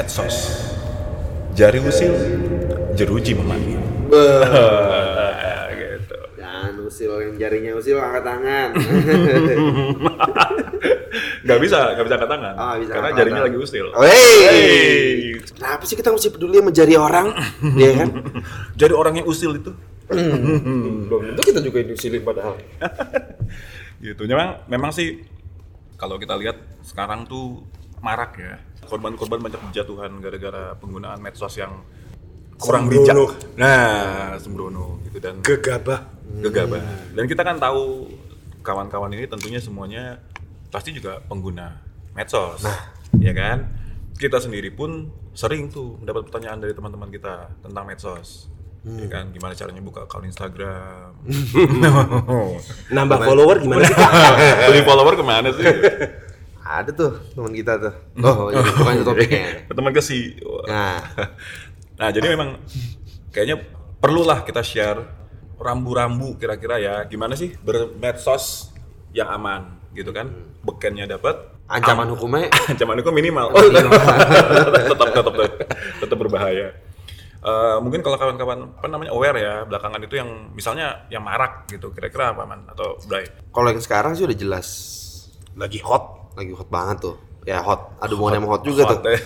medsos. 0.00 0.36
Jari 1.52 1.76
usil, 1.84 2.08
jeruji 2.96 3.36
memanggil. 3.36 3.76
gitu. 5.76 6.16
Jangan 6.40 6.72
usil 6.80 7.12
yang 7.20 7.34
jarinya 7.36 7.76
usil 7.76 8.00
angkat 8.00 8.24
tangan. 8.24 8.68
Gak 11.40 11.58
bisa, 11.58 11.98
gak 11.98 12.04
bisa 12.06 12.14
angkat 12.14 12.30
tangan. 12.30 12.54
Oh, 12.54 12.74
bisa 12.78 12.92
Karena 12.94 13.10
jarinya 13.12 13.42
tangan. 13.42 13.48
lagi 13.50 13.58
usil. 13.58 13.86
Wey. 13.92 14.12
Hey. 14.46 15.34
Kenapa 15.42 15.82
sih 15.82 15.96
kita 15.98 16.14
mesti 16.14 16.28
peduli 16.30 16.56
sama 16.62 16.70
jari 16.70 16.94
orang? 16.94 17.26
Iya 17.80 17.90
kan? 18.00 18.08
Jadi 18.78 18.92
orang 18.94 19.14
yang 19.20 19.26
usil 19.26 19.58
itu 19.58 19.72
Belum 20.08 21.20
tentu 21.28 21.42
kita 21.44 21.60
juga 21.60 21.82
diusilin 21.82 22.22
padahal. 22.22 22.54
gitu. 24.00 24.22
Memang 24.24 24.62
memang 24.64 24.90
sih 24.94 25.22
kalau 25.94 26.16
kita 26.16 26.38
lihat 26.38 26.56
sekarang 26.80 27.26
tuh 27.26 27.66
marak 27.98 28.38
ya. 28.38 28.54
Korban-korban 28.86 29.38
banyak 29.40 29.60
berjatuhan 29.60 30.18
gara-gara 30.18 30.74
penggunaan 30.76 31.20
medsos 31.20 31.54
yang 31.56 31.82
kurang 32.60 32.86
bijak. 32.92 33.16
Sembrono. 33.16 33.34
Nah, 33.56 34.36
sembrono 34.36 34.84
gitu 35.08 35.18
dan 35.18 35.40
Gegabah. 35.40 36.00
gegabah. 36.44 36.82
Dan 37.16 37.24
kita 37.26 37.42
kan 37.42 37.56
tahu 37.56 38.06
kawan-kawan 38.60 39.10
ini 39.16 39.24
tentunya 39.24 39.58
semuanya 39.58 40.20
pasti 40.68 40.92
juga 40.92 41.18
pengguna 41.24 41.80
medsos. 42.12 42.62
ya 43.18 43.32
kan? 43.32 43.66
Kita 44.20 44.36
sendiri 44.36 44.68
pun 44.70 45.08
sering 45.32 45.72
tuh 45.72 45.96
mendapat 45.96 46.28
pertanyaan 46.28 46.60
dari 46.60 46.76
teman-teman 46.76 47.08
kita 47.08 47.48
tentang 47.64 47.84
medsos. 47.88 48.52
Ya 48.80 49.08
kan, 49.12 49.28
gimana 49.28 49.52
caranya 49.52 49.84
buka 49.84 50.08
akun 50.08 50.24
Instagram? 50.24 51.12
Nambah 52.96 53.18
follower 53.28 53.60
gimana 53.64 53.84
sih? 53.84 53.96
Beli 54.72 54.80
follower 54.88 55.14
ke 55.20 55.24
mana 55.24 55.48
sih? 55.52 55.64
Ada 56.70 56.90
tuh 56.94 57.12
teman 57.34 57.50
kita 57.50 57.72
tuh. 57.82 57.94
Oh, 58.22 58.46
ini 58.54 58.62
bukan 58.62 58.92
itu 58.94 59.06
topiknya. 59.10 59.66
Teman 59.66 59.90
ke 59.90 60.02
si. 60.02 60.38
Nah, 60.70 61.02
Nah, 62.00 62.08
jadi 62.08 62.32
memang 62.32 62.56
kayaknya 63.28 63.60
perlulah 64.00 64.40
kita 64.40 64.64
share 64.64 65.04
rambu-rambu 65.60 66.40
kira-kira 66.40 66.80
ya. 66.80 66.94
Gimana 67.04 67.36
sih 67.36 67.52
bermedsos 67.60 68.72
yang 69.12 69.28
aman 69.28 69.82
gitu 69.92 70.08
kan? 70.14 70.30
Bekennya 70.64 71.04
dapat. 71.04 71.60
Ancaman 71.68 72.08
hukumnya? 72.16 72.48
Ancaman 72.72 73.04
hukum 73.04 73.12
minimal. 73.12 73.52
Oh, 73.52 73.60
iya. 73.68 73.84
tetap 74.86 75.08
tetap 75.12 75.34
tetap 76.00 76.16
berbahaya. 76.16 76.72
Eh, 77.40 77.76
mungkin 77.80 78.04
kalau 78.04 78.20
kawan-kawan 78.20 78.68
apa 78.76 78.86
namanya 78.88 79.16
aware 79.16 79.38
ya 79.40 79.54
belakangan 79.64 80.00
itu 80.04 80.20
yang 80.20 80.52
misalnya 80.52 81.08
yang 81.08 81.24
marak 81.24 81.64
gitu 81.72 81.88
kira-kira 81.92 82.36
apa 82.36 82.44
man? 82.44 82.68
Atau 82.68 83.00
Bray 83.08 83.24
kalau 83.48 83.72
yang 83.72 83.80
sekarang 83.80 84.12
sih 84.12 84.28
udah 84.28 84.36
jelas 84.36 84.68
Lagi 85.54 85.80
hot. 85.80 86.18
lagi 86.30 86.52
hot 86.52 86.66
banget 86.66 86.98
tuh. 87.02 87.16
Ya 87.42 87.58
hot, 87.58 87.96
ada 87.96 88.12
hubungannya 88.12 88.38
sama 88.38 88.48
hot 88.52 88.62
juga 88.62 88.82
Hot, 88.84 89.00
tuh. 89.00 89.10
eh. 89.10 89.18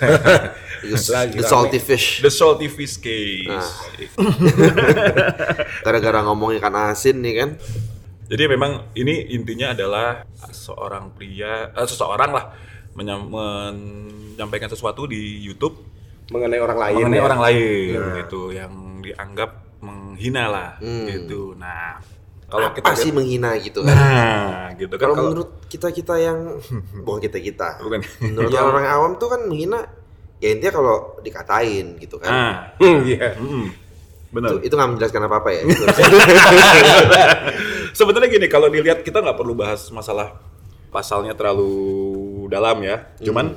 The, 0.82 0.98
Lagi 1.10 1.34
the 1.34 1.44
salty 1.44 1.78
fish. 1.78 2.20
The 2.20 2.30
salty 2.30 2.68
fish 2.68 2.96
case. 2.96 3.44
Nah. 3.44 3.60
Gara-gara 5.84 6.18
ngomong 6.22 6.54
ikan 6.56 6.74
asin 6.86 7.20
nih 7.20 7.34
kan. 7.36 7.50
Jadi 8.24 8.42
memang 8.48 8.88
ini 8.94 9.30
intinya 9.30 9.70
adalah 9.70 10.24
seorang 10.48 11.12
pria, 11.12 11.70
eh, 11.70 11.84
seseorang 11.84 12.30
lah 12.32 12.44
menyam- 12.94 13.28
menyampaikan 13.28 14.66
sesuatu 14.66 15.04
di 15.04 15.38
YouTube 15.40 15.92
Mengenai 16.24 16.56
orang 16.56 16.78
lain 16.80 16.94
mengenai 17.04 17.20
ya. 17.20 17.22
orang 17.22 17.40
lain 17.42 17.96
gitu 18.16 18.48
yang 18.48 18.72
dianggap 19.04 19.50
menghina 19.84 20.48
lah 20.48 20.70
gitu. 20.80 21.52
Nah, 21.52 22.00
kalau 22.48 22.72
kita 22.72 22.86
Apa 22.86 22.96
sih 22.96 23.12
menghina 23.12 23.52
gitu 23.60 23.84
kan? 23.84 23.92
nah 23.92 24.72
gitu 24.72 24.94
kan 24.96 25.04
Kalau 25.04 25.14
menurut 25.20 25.63
kita-kita 25.74 26.14
yang 26.22 26.38
bukan 27.06 27.20
kita-kita. 27.26 27.82
bukan 27.82 28.06
Menurut 28.22 28.54
orang 28.54 28.86
awam 28.86 29.12
tuh 29.18 29.34
kan 29.34 29.42
menghina 29.50 29.82
ya 30.38 30.54
intinya 30.54 30.78
kalau 30.78 31.18
dikatain 31.26 31.98
gitu 31.98 32.22
kan. 32.22 32.30
nah, 32.30 32.54
Hmm, 32.78 33.02
iya. 33.02 33.34
mm, 33.34 33.66
benar. 34.30 34.48
Itu, 34.54 34.70
itu 34.70 34.74
nggak 34.78 34.90
menjelaskan 34.94 35.22
apa-apa 35.26 35.50
ya. 35.50 35.62
Sebenarnya 37.98 38.28
gini, 38.28 38.46
kalau 38.50 38.68
dilihat 38.68 39.06
kita 39.06 39.22
nggak 39.22 39.38
perlu 39.38 39.54
bahas 39.54 39.86
masalah 39.94 40.34
pasalnya 40.90 41.34
terlalu 41.34 41.70
dalam 42.50 42.82
ya. 42.82 43.06
Cuman 43.22 43.54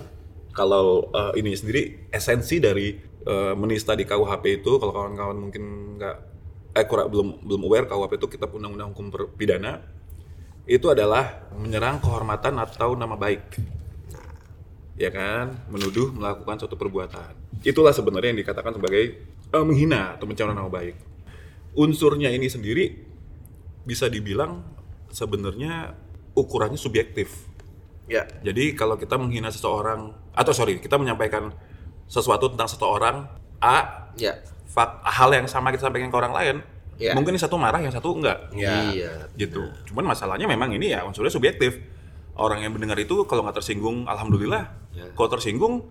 kalau 0.53 1.09
eh, 1.13 1.41
ini 1.41 1.53
sendiri 1.53 2.09
esensi 2.13 2.61
dari 2.61 2.93
eh, 3.25 3.53
menista 3.57 3.97
di 3.97 4.05
KUHP 4.05 4.61
itu, 4.61 4.77
kalau 4.77 4.93
kawan-kawan 4.93 5.37
mungkin 5.37 5.63
nggak 5.97 6.15
eh 6.77 6.85
kurang 6.85 7.09
belum 7.09 7.27
belum 7.41 7.61
aware 7.65 7.89
KUHP 7.89 8.21
itu 8.21 8.27
kita 8.37 8.45
undang-undang 8.45 8.93
hukum 8.93 9.09
pidana 9.33 9.81
itu 10.67 10.87
adalah 10.91 11.47
menyerang 11.55 12.03
kehormatan 12.03 12.59
atau 12.59 12.93
nama 12.99 13.15
baik. 13.15 13.57
Ya 14.99 15.13
kan, 15.13 15.63
menuduh 15.71 16.11
melakukan 16.11 16.59
suatu 16.59 16.75
perbuatan. 16.75 17.63
Itulah 17.63 17.93
sebenarnya 17.95 18.33
yang 18.35 18.41
dikatakan 18.43 18.75
sebagai 18.75 19.03
eh, 19.47 19.63
menghina 19.63 20.19
atau 20.19 20.27
mencemar 20.27 20.51
nama 20.51 20.67
baik. 20.67 20.95
Unsurnya 21.77 22.33
ini 22.33 22.49
sendiri 22.49 22.97
bisa 23.87 24.11
dibilang 24.11 24.65
sebenarnya 25.13 25.95
ukurannya 26.35 26.77
subjektif. 26.77 27.47
ya. 28.07 28.23
Jadi 28.43 28.71
kalau 28.75 28.95
kita 28.99 29.15
menghina 29.19 29.51
seseorang 29.51 30.11
atau 30.31 30.53
sorry 30.55 30.79
kita 30.79 30.95
menyampaikan 30.99 31.51
sesuatu 32.07 32.47
tentang 32.51 32.67
seseorang 32.71 33.15
A 33.59 34.07
Ya. 34.17 34.33
hal 35.05 35.29
yang 35.29 35.45
sama 35.45 35.69
kita 35.69 35.85
sampaikan 35.89 36.09
ke 36.09 36.17
orang 36.17 36.33
lain, 36.33 36.55
Ya. 36.97 37.13
mungkin 37.13 37.33
yang 37.33 37.43
satu 37.43 37.55
marah 37.55 37.77
yang 37.77 37.93
satu 37.93 38.09
enggak 38.11 38.49
Ya. 38.51 38.89
Iya. 38.89 39.13
gitu. 39.35 39.69
Cuman 39.85 40.09
masalahnya 40.09 40.45
memang 40.45 40.73
ini 40.73 40.91
ya 40.91 41.01
unsurnya 41.01 41.29
subjektif. 41.29 41.77
Orang 42.33 42.61
yang 42.61 42.69
mendengar 42.69 42.97
itu 42.97 43.25
kalau 43.25 43.41
nggak 43.41 43.57
tersinggung, 43.57 44.05
alhamdulillah. 44.05 44.65
Ya. 44.93 45.09
Kalau 45.11 45.29
tersinggung, 45.31 45.85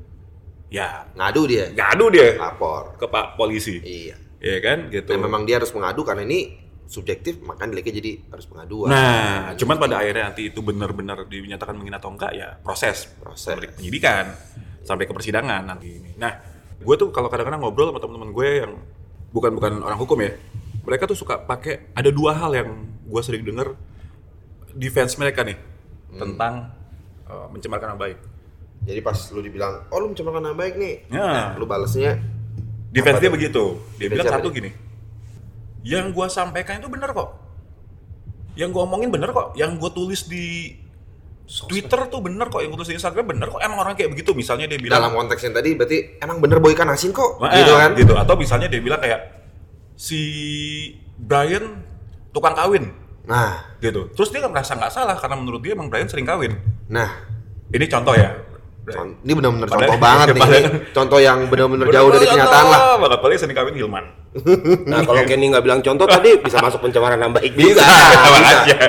ya 0.69 1.07
Ngadu 1.13 1.43
dia. 1.45 1.71
ngadu 1.71 2.07
dia 2.09 2.35
Lapor. 2.37 2.95
ke 2.95 3.07
pak 3.07 3.35
polisi, 3.35 3.79
Iya. 3.79 4.15
ya 4.39 4.59
kan 4.61 4.87
gitu. 4.89 5.11
Dan 5.11 5.23
memang 5.23 5.43
dia 5.43 5.59
harus 5.59 5.71
mengadu 5.71 6.03
karena 6.03 6.23
ini 6.23 6.55
subjektif, 6.87 7.43
maka 7.43 7.67
nilainya 7.67 7.91
jadi 7.93 8.13
harus 8.31 8.47
pengaduan. 8.47 8.87
Nah, 8.89 9.55
cuman 9.55 9.75
pada 9.77 9.99
akhirnya 9.99 10.31
nanti 10.31 10.51
itu 10.51 10.59
benar-benar 10.61 11.27
dinyatakan 11.27 11.75
menghina 11.75 11.99
atau 11.99 12.11
enggak 12.11 12.31
ya 12.31 12.55
proses, 12.61 13.11
Proses. 13.19 13.59
penyidikan 13.75 14.31
sampai 14.83 15.03
ke 15.03 15.13
persidangan 15.13 15.67
nanti 15.67 15.99
ini. 15.99 16.15
Nah, 16.15 16.31
gue 16.79 16.95
tuh 16.95 17.11
kalau 17.11 17.27
kadang-kadang 17.27 17.59
ngobrol 17.59 17.91
sama 17.91 17.99
teman-teman 17.99 18.31
gue 18.31 18.49
yang 18.61 18.73
bukan 19.31 19.51
bukan 19.53 19.73
orang 19.83 19.99
hukum 19.99 20.19
ya, 20.23 20.31
mereka 20.87 21.11
tuh 21.11 21.19
suka 21.19 21.43
pakai 21.43 21.91
ada 21.93 22.15
dua 22.15 22.39
hal 22.39 22.55
yang 22.55 22.71
gue 23.03 23.23
sering 23.27 23.43
denger 23.43 23.75
defense 24.73 25.19
mereka 25.19 25.43
nih 25.43 25.59
tentang 26.15 26.71
uh, 27.27 27.51
mencemarkan 27.51 27.95
nama 27.95 28.01
baik. 28.01 28.19
Jadi 28.87 29.01
pas 29.03 29.19
lu 29.35 29.43
dibilang, 29.43 29.91
oh 29.91 29.99
lu 29.99 30.15
mencemarkan 30.15 30.43
nama 30.47 30.57
baik 30.57 30.75
nih. 30.79 30.95
Ya. 31.11 31.27
Nah, 31.27 31.49
lu 31.59 31.67
balesnya 31.67 32.23
Defense 32.97 33.21
dia 33.21 33.29
begitu. 33.29 33.65
Dia 34.01 34.09
Defense 34.09 34.25
bilang 34.25 34.35
satu 34.41 34.49
dia? 34.49 34.57
gini. 34.57 34.71
Yang 35.85 36.07
gua 36.17 36.27
sampaikan 36.33 36.81
itu 36.81 36.89
bener 36.89 37.13
kok. 37.13 37.29
Yang 38.57 38.71
gua 38.73 38.83
omongin 38.89 39.11
bener 39.13 39.31
kok. 39.37 39.53
Yang 39.53 39.71
gua 39.77 39.91
tulis 39.93 40.25
di 40.25 40.73
Twitter 41.45 42.01
tuh 42.09 42.25
bener 42.25 42.49
kok. 42.49 42.65
Yang 42.65 42.71
gua 42.73 42.79
tulis 42.81 42.91
di 42.95 42.97
Instagram 42.97 43.27
bener 43.37 43.47
kok. 43.53 43.61
Emang 43.61 43.79
orang 43.85 43.95
kayak 43.99 44.17
begitu. 44.17 44.33
Misalnya 44.33 44.65
dia 44.65 44.81
bilang. 44.81 45.03
dalam 45.03 45.13
konteks 45.13 45.45
yang 45.45 45.55
tadi 45.55 45.77
berarti 45.77 45.99
emang 46.25 46.39
bener 46.41 46.59
boy 46.63 46.73
ikan 46.73 46.89
asin 46.89 47.13
kok. 47.13 47.37
Wah, 47.37 47.53
gitu 47.53 47.73
eh, 47.75 47.77
kan? 47.77 47.91
Gitu. 47.93 48.15
Atau 48.17 48.35
misalnya 48.41 48.73
dia 48.73 48.81
bilang 48.81 49.03
kayak 49.03 49.21
si 49.97 50.23
Brian 51.17 51.83
tukang 52.31 52.55
kawin 52.55 52.93
Nah, 53.27 53.75
gitu. 53.83 54.07
Terus 54.15 54.31
dia 54.31 54.39
nggak 54.39 54.55
merasa 54.55 54.79
nggak 54.79 54.93
salah 54.95 55.17
karena 55.19 55.35
menurut 55.35 55.59
dia 55.59 55.75
emang 55.75 55.91
Brian 55.91 56.07
sering 56.07 56.25
kawin. 56.25 56.55
nah. 56.87 57.27
Ini 57.67 57.83
contoh 57.91 58.15
ya. 58.15 58.31
Con- 58.87 59.19
ini 59.19 59.33
benar-benar 59.33 59.67
Padahal- 59.67 59.83
contoh 59.83 59.99
banget 59.99 60.27
nih. 60.29 60.39
padahal- 60.39 60.63
Ini 60.63 60.95
contoh 60.95 61.19
yang 61.19 61.39
benar-benar 61.47 61.87
jauh 61.91 62.07
dari 62.09 62.23
kenyataan 62.25 62.65
lah. 62.65 62.81
banget. 62.97 63.19
Paling 63.19 63.37
sering 63.37 63.57
kawin 63.57 63.75
Hilman. 63.75 64.05
Nah, 64.87 65.01
kalau 65.01 65.25
Kenny 65.25 65.49
nggak 65.49 65.65
bilang 65.65 65.81
contoh 65.81 66.05
tadi 66.07 66.37
bisa 66.37 66.61
masuk 66.61 66.79
pencemaran 66.79 67.17
nama 67.17 67.33
baik 67.33 67.57
Bisa. 67.57 67.81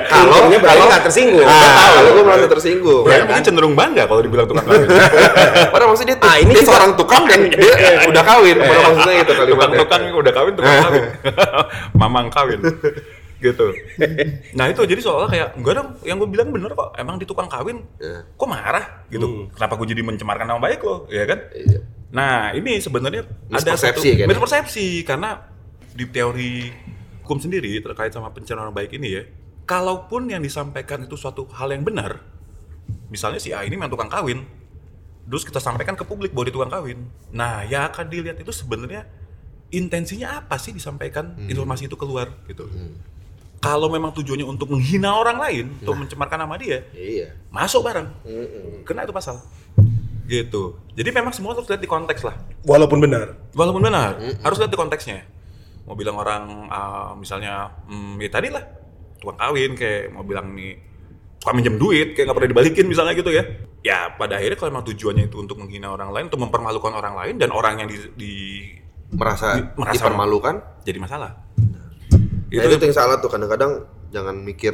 Kalau 0.04 0.44
Brian 0.44 0.60
kalau 0.60 0.84
nggak 0.86 1.02
tersinggung. 1.02 1.42
Nah, 1.42 1.66
kalau 1.90 2.10
gue 2.12 2.22
merasa 2.22 2.46
tersinggung. 2.46 3.02
Brian 3.02 3.24
mungkin 3.24 3.42
cenderung 3.42 3.74
bangga 3.74 4.04
kalau 4.04 4.20
dibilang 4.20 4.44
tukang 4.44 4.62
kawin. 4.62 4.86
Padahal 5.72 5.88
maksudnya 5.88 6.14
dia, 6.14 6.22
Ah, 6.22 6.36
ini 6.36 6.52
dia 6.52 6.62
seorang 6.62 6.90
tukang 6.94 7.24
dan 7.24 7.40
dia 7.48 7.74
udah 8.06 8.22
kawin. 8.22 8.56
Padahal 8.56 8.82
maksudnya 8.92 9.16
itu 9.16 9.32
kalimatnya. 9.32 9.48
tukang-tukang 9.80 10.02
udah 10.14 10.32
kawin 10.32 10.52
tukang 10.54 10.76
kawin 10.84 11.02
mamang 11.92 12.26
kawin 12.28 12.60
gitu. 13.38 13.70
Nah 14.58 14.66
itu 14.66 14.82
jadi 14.82 14.98
seolah 14.98 15.28
kayak 15.30 15.48
enggak 15.58 15.74
dong 15.78 15.88
yang 16.02 16.18
gue 16.18 16.26
bilang 16.26 16.50
bener 16.50 16.74
kok. 16.74 16.90
Emang 16.98 17.16
di 17.16 17.26
tukang 17.26 17.46
kawin 17.46 17.86
Ya. 17.98 18.26
kok 18.26 18.48
marah? 18.50 19.06
Gitu. 19.06 19.46
Kenapa 19.54 19.78
gue 19.78 19.86
jadi 19.94 20.02
mencemarkan 20.02 20.46
nama 20.46 20.58
baik 20.58 20.82
lo? 20.82 21.06
Ya 21.10 21.24
kan? 21.26 21.38
Iya. 21.54 21.80
nah 22.08 22.56
ini 22.56 22.80
sebenarnya 22.80 23.28
ada 23.52 23.76
satu 23.76 24.00
kan 24.00 24.16
ya? 24.16 24.24
mispersepsi 24.24 25.04
karena 25.04 25.44
di 25.92 26.08
teori 26.08 26.72
hukum 27.20 27.36
sendiri 27.36 27.84
terkait 27.84 28.16
sama 28.16 28.32
pencemaran 28.32 28.72
nama 28.72 28.76
baik 28.80 28.96
ini 28.96 29.08
ya 29.12 29.22
kalaupun 29.68 30.32
yang 30.32 30.40
disampaikan 30.40 31.04
itu 31.04 31.20
suatu 31.20 31.44
hal 31.52 31.68
yang 31.68 31.84
benar 31.84 32.24
misalnya 33.12 33.36
si 33.36 33.52
A 33.52 33.60
ini 33.68 33.76
memang 33.76 33.92
tukang 33.92 34.08
kawin 34.08 34.40
terus 35.28 35.44
kita 35.44 35.60
sampaikan 35.60 35.92
ke 35.92 36.08
publik 36.08 36.32
bahwa 36.32 36.48
dia 36.48 36.54
tukang 36.56 36.72
kawin. 36.72 37.12
Nah 37.28 37.60
yang 37.68 37.92
akan 37.92 38.08
dilihat 38.08 38.40
itu 38.40 38.48
sebenarnya 38.48 39.04
intensinya 39.68 40.40
apa 40.40 40.56
sih 40.56 40.72
disampaikan 40.72 41.36
informasi 41.44 41.92
itu 41.92 41.96
keluar 42.00 42.32
gitu 42.48 42.64
kalau 43.58 43.86
memang 43.86 44.10
tujuannya 44.12 44.44
untuk 44.44 44.70
menghina 44.70 45.12
orang 45.12 45.36
lain 45.36 45.66
untuk 45.76 45.94
mencemarkan 45.96 46.38
nama 46.38 46.54
dia 46.54 46.86
Iya. 46.90 47.34
masuk 47.48 47.82
bareng 47.82 48.06
Mm-mm. 48.22 48.82
kena 48.82 49.02
itu 49.02 49.10
pasal 49.10 49.42
Gitu. 50.26 50.76
Jadi 50.92 51.08
memang 51.08 51.32
semua 51.32 51.56
harus 51.56 51.64
lihat 51.64 51.80
di 51.80 51.88
konteks 51.88 52.20
lah. 52.20 52.36
Walaupun 52.62 53.00
benar. 53.00 53.32
Walaupun 53.50 53.80
benar, 53.80 54.20
harus 54.44 54.60
lihat 54.60 54.68
di 54.68 54.76
konteksnya. 54.76 55.24
Mau 55.88 55.96
bilang 55.96 56.20
orang 56.20 56.68
ah, 56.68 57.16
misalnya, 57.16 57.72
hmm, 57.88 58.20
ya 58.20 58.28
tadi 58.28 58.52
lah, 58.52 58.60
tukang 59.16 59.40
kawin 59.40 59.72
kayak 59.72 60.12
mau 60.12 60.20
bilang 60.20 60.52
nih 60.52 60.76
tukang 61.40 61.56
minjem 61.56 61.80
duit 61.80 62.12
kayak 62.12 62.28
nggak 62.28 62.36
pernah 62.36 62.50
dibalikin 62.52 62.84
misalnya 62.84 63.16
gitu 63.16 63.32
ya. 63.32 63.40
Ya 63.80 64.12
pada 64.12 64.36
akhirnya 64.36 64.60
kalau 64.60 64.68
memang 64.68 64.84
tujuannya 64.84 65.24
itu 65.24 65.36
untuk 65.40 65.56
menghina 65.56 65.88
orang 65.88 66.12
lain, 66.12 66.28
untuk 66.28 66.44
mempermalukan 66.44 66.92
orang 66.92 67.16
lain 67.16 67.34
dan 67.40 67.48
orang 67.48 67.80
yang 67.80 67.88
di, 67.88 67.96
di- 68.12 68.68
Merasa, 69.08 69.56
Di- 69.56 69.80
merasa- 69.80 69.96
dipermalukan. 69.96 70.84
jadi 70.84 71.00
masalah. 71.00 71.47
Nah, 72.48 72.64
Itu, 72.64 72.74
itu, 72.74 72.84
yang 72.84 72.96
salah 72.96 73.16
tuh 73.18 73.28
kadang-kadang 73.28 73.84
jangan 74.08 74.36
mikir 74.38 74.72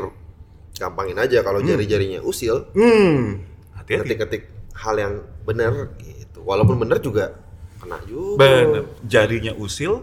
gampangin 0.74 1.18
aja 1.18 1.42
kalau 1.42 1.58
jari-jarinya 1.60 2.18
usil 2.20 2.70
hmm, 2.70 3.42
hati-hati. 3.74 4.14
ketik-ketik 4.14 4.42
hal 4.74 4.94
yang 4.94 5.14
benar 5.42 5.90
gitu. 5.98 6.42
Walaupun 6.42 6.78
benar 6.78 6.98
juga 6.98 7.34
kena 7.78 7.98
juga. 8.04 8.38
Bener. 8.38 8.82
Jarinya 9.02 9.52
usil, 9.54 10.02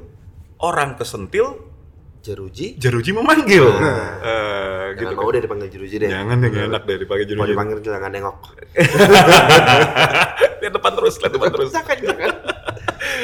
orang 0.60 0.96
kesentil, 0.96 1.60
Jeruji. 2.22 2.76
jeruji 2.78 3.12
memanggil. 3.12 3.66
Nah. 3.72 4.20
Gitu 4.92 5.08
Jangan 5.08 5.16
mau 5.18 5.26
kan. 5.26 5.34
deh 5.34 5.42
dipanggil 5.42 5.70
jeruji 5.72 5.96
deh. 5.98 6.10
Jangan 6.12 6.36
deh, 6.38 6.50
nggak 6.52 6.66
enak 6.68 6.82
deh 6.84 6.96
Mau 7.02 7.16
jeruji. 7.24 7.50
dipanggil 7.50 7.78
jangan 7.82 8.12
nengok. 8.12 8.38
lihat 10.62 10.74
depan 10.76 10.92
terus, 10.94 11.16
lihat 11.18 11.34
depan 11.34 11.50
terus. 11.50 11.70
Jangan, 11.72 11.98
jangan. 11.98 12.32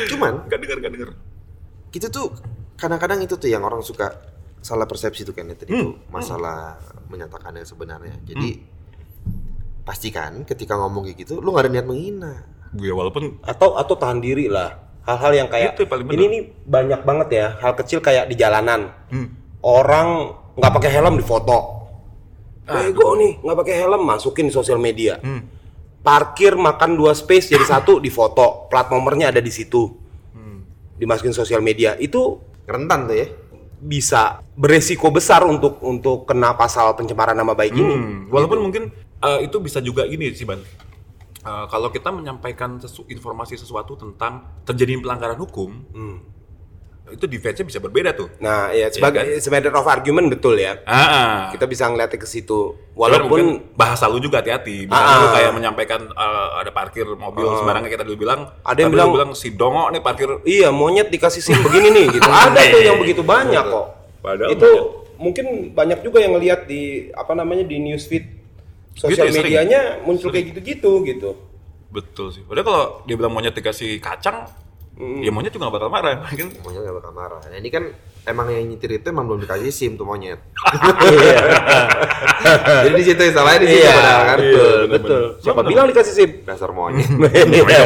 Cuman 0.08 0.34
Gak 0.48 0.60
denger, 0.60 0.78
gak 0.80 0.94
denger. 0.94 1.10
itu 1.90 2.08
tuh 2.10 2.30
kadang-kadang 2.78 3.20
itu 3.20 3.34
tuh 3.34 3.50
yang 3.50 3.62
orang 3.62 3.82
suka 3.82 4.14
salah 4.60 4.84
persepsi 4.84 5.24
tuh 5.24 5.32
kan 5.32 5.48
ya 5.48 5.56
tadi 5.56 5.72
Hmm, 5.72 5.82
tuh 5.82 5.94
masalah 6.10 6.76
menyatakan 7.08 7.56
yang 7.56 7.64
sebenarnya. 7.64 8.16
Jadi 8.24 8.60
pastikan 9.82 10.44
ketika 10.44 10.76
ngomong 10.76 11.08
kayak 11.08 11.24
gitu 11.24 11.40
lu 11.40 11.56
gak 11.56 11.68
ada 11.68 11.72
niat 11.72 11.88
menghina. 11.88 12.44
Gue 12.76 12.92
walaupun 12.92 13.40
Atau 13.42 13.80
atau 13.80 13.96
tahan 13.96 14.20
diri 14.20 14.52
lah. 14.52 14.76
Hal-hal 15.08 15.32
yang 15.34 15.48
kayak 15.48 15.80
Itu 15.80 15.88
ini 16.12 16.26
nih 16.28 16.42
banyak 16.68 17.02
banget 17.08 17.28
ya 17.32 17.48
hal 17.64 17.74
kecil 17.74 18.04
kayak 18.04 18.28
di 18.28 18.36
jalanan. 18.36 18.92
hmm, 19.08 19.28
Orang 19.64 20.36
nggak 20.60 20.74
pakai 20.74 20.92
helm 20.92 21.16
di 21.16 21.24
foto. 21.24 21.58
Bego 22.68 23.16
nih 23.16 23.40
nggak 23.40 23.58
pakai 23.64 23.76
helm 23.80 24.04
masukin 24.04 24.52
di 24.52 24.54
sosial 24.54 24.76
media. 24.76 25.16
hmm, 25.16 25.56
Parkir 26.04 26.60
makan 26.60 27.00
dua 27.00 27.16
space 27.16 27.56
jadi 27.56 27.64
satu 27.64 28.04
di 28.04 28.12
foto. 28.12 28.68
Plat 28.68 28.92
nomornya 28.92 29.32
ada 29.32 29.40
di 29.40 29.48
situ. 29.48 29.88
hmm. 30.36 30.60
Dimasukin 31.00 31.32
sosial 31.32 31.64
media. 31.64 31.96
Itu 31.96 32.44
Rentan 32.68 33.08
tuh 33.08 33.16
ya. 33.16 33.28
Bisa 33.78 34.42
beresiko 34.54 35.08
besar 35.08 35.44
untuk 35.44 35.78
untuk 35.80 36.26
kena 36.26 36.54
pasal 36.54 36.94
pencemaran 36.94 37.34
nama 37.34 37.54
baik 37.54 37.74
ini. 37.74 37.86
Hmm, 37.88 38.18
Walaupun 38.28 38.60
mungkin 38.60 38.84
eh, 39.18 39.40
itu 39.42 39.58
bisa 39.58 39.78
juga 39.80 40.04
ini 40.04 40.30
sih 40.32 40.44
Ban. 40.44 40.62
Eh, 41.38 41.66
kalau 41.68 41.88
kita 41.88 42.10
menyampaikan 42.10 42.76
sesu- 42.76 43.06
informasi 43.06 43.56
sesuatu 43.56 43.94
tentang 43.94 44.44
terjadi 44.64 44.98
pelanggaran 44.98 45.38
hukum, 45.38 45.70
Hmm. 45.88 46.18
Itu 47.10 47.26
defense-nya 47.26 47.64
bisa 47.64 47.80
berbeda 47.80 48.12
tuh. 48.12 48.28
Nah, 48.38 48.70
ya 48.70 48.88
sebagai 48.88 49.24
kan? 49.24 49.40
sebagai 49.40 49.70
of 49.72 49.86
argument 49.86 50.28
betul 50.28 50.54
ya. 50.54 50.82
Ah, 50.84 51.48
Kita 51.50 51.64
bisa 51.64 51.86
ngeliatnya 51.86 52.16
ke 52.16 52.26
situ. 52.26 52.76
Walaupun 52.94 53.74
bahasa 53.74 54.06
lu 54.06 54.18
juga 54.18 54.40
hati-hati. 54.40 54.86
Misalnya 54.86 55.08
Ah. 55.10 55.20
lu 55.20 55.28
kayak 55.32 55.52
menyampaikan 55.52 56.02
eh, 56.06 56.50
ada 56.58 56.70
parkir 56.70 57.08
mobil 57.08 57.48
sembarangan 57.54 57.86
kayak 57.86 58.02
tadi 58.02 58.10
lu 58.10 58.18
bilang. 58.18 58.52
Ada 58.62 58.80
yang 58.80 58.92
bilang- 58.92 59.12
bilang 59.12 59.32
si 59.32 59.52
dongo 59.52 59.88
nih 59.88 60.00
parkir 60.00 60.30
iya 60.44 60.68
monyet 60.70 61.08
dikasih 61.08 61.40
SIM 61.40 61.60
begini 61.62 61.88
nih 61.90 62.06
gitu. 62.14 62.28
Ada 62.44 62.62
tuh 62.70 62.82
yang 62.82 62.98
begitu 62.98 63.22
banyak 63.22 63.64
kok. 63.64 63.88
Padahal 64.20 64.50
itu 64.50 64.66
banyak. 64.66 64.86
mungkin 65.18 65.46
banyak 65.72 66.00
juga 66.02 66.18
yang 66.20 66.34
ngelihat 66.34 66.66
di 66.66 66.82
apa 67.12 67.32
namanya 67.32 67.64
di 67.64 67.80
newsfeed 67.80 68.26
sosial 68.94 69.10
Gitu 69.10 69.22
ya, 69.22 69.32
sering. 69.32 69.44
medianya 69.46 69.82
muncul 70.02 70.30
kayak 70.30 70.52
gitu-gitu 70.52 70.92
gitu. 71.04 71.30
Betul 71.88 72.30
sih. 72.30 72.44
Padahal 72.44 72.66
kalau 72.66 72.84
dia 73.06 73.16
bilang 73.16 73.32
monyet 73.32 73.54
dikasih 73.54 73.98
kacang, 73.98 74.44
ya 74.98 75.30
monyet 75.30 75.54
juga 75.54 75.70
gak 75.70 75.76
bakal 75.78 75.90
marah. 75.90 76.26
Mungkin 76.26 76.48
Monyet 76.66 76.82
gak 76.82 76.96
bakal 76.98 77.12
marah. 77.14 77.42
Nah, 77.46 77.58
ini 77.58 77.70
kan 77.70 77.84
emang 78.26 78.48
yang 78.50 78.66
nyetir 78.66 78.98
itu 78.98 79.08
emang 79.08 79.30
belum 79.30 79.46
dikasih 79.46 79.70
SIM 79.70 79.94
tuh 79.94 80.04
monyet. 80.04 80.42
Iya. 81.06 81.40
Jadi 82.90 82.94
di 82.96 83.06
situ 83.06 83.22
salahnya 83.30 83.60
di 83.62 83.68
situ 83.70 83.82
Iya, 83.86 83.94
padahal 83.94 84.22
kan. 84.26 84.38
betul, 84.38 84.58
bener-bener. 84.58 84.92
betul. 84.98 85.24
Siapa 85.40 85.60
Bener. 85.62 85.70
bilang 85.70 85.86
dikasih 85.88 86.14
SIM? 86.14 86.30
Dasar 86.44 86.70
monyet. 86.74 87.08
Iya, 87.54 87.82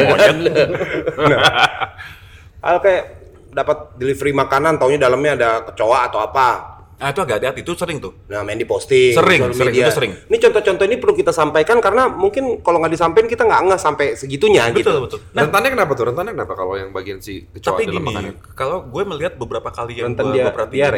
Hal 2.61 2.77
kayak 2.77 3.03
dapat 3.51 3.77
delivery 3.97 4.31
makanan, 4.31 4.79
taunya 4.79 4.99
dalamnya 5.01 5.31
ada 5.35 5.49
kecoa 5.67 6.07
atau 6.07 6.23
apa. 6.23 6.70
Nah 7.01 7.09
itu 7.09 7.17
agak 7.17 7.35
hati-hati, 7.35 7.59
itu 7.59 7.73
sering 7.73 7.97
tuh. 7.97 8.13
Nah, 8.29 8.45
main 8.45 8.53
di 8.53 8.63
posting, 8.63 9.09
Sering, 9.11 9.41
sering, 9.49 9.73
media. 9.73 9.89
itu 9.89 9.91
sering. 9.91 10.13
Ini 10.21 10.37
contoh-contoh 10.37 10.85
ini 10.85 10.95
perlu 10.95 11.13
kita 11.13 11.33
sampaikan 11.33 11.81
karena 11.81 12.05
mungkin 12.07 12.61
kalau 12.61 12.77
nggak 12.77 12.93
disampaikan 12.93 13.25
kita 13.25 13.41
nggak 13.41 13.61
ngeh 13.67 13.79
sampai 13.81 14.05
segitunya 14.13 14.69
Betul, 14.69 14.77
gitu. 14.77 14.91
betul. 15.01 15.19
Nah, 15.33 15.41
Rentannya 15.43 15.69
kenapa 15.73 15.91
tuh? 15.91 16.05
Rentannya 16.07 16.31
kenapa 16.31 16.53
kalau 16.53 16.73
yang 16.77 16.93
bagian 16.93 17.17
si 17.17 17.49
kecoa 17.49 17.73
tapi 17.73 17.83
dalam 17.83 17.99
gini, 17.99 18.07
makanan? 18.07 18.33
kalau 18.53 18.85
gue 18.85 19.03
melihat 19.03 19.33
beberapa 19.35 19.69
kali 19.69 19.97
yang 19.97 20.13
Rentan 20.13 20.29
gue, 20.29 20.33
dia 20.37 20.43
gue 20.45 20.53
perhatiin, 20.53 20.93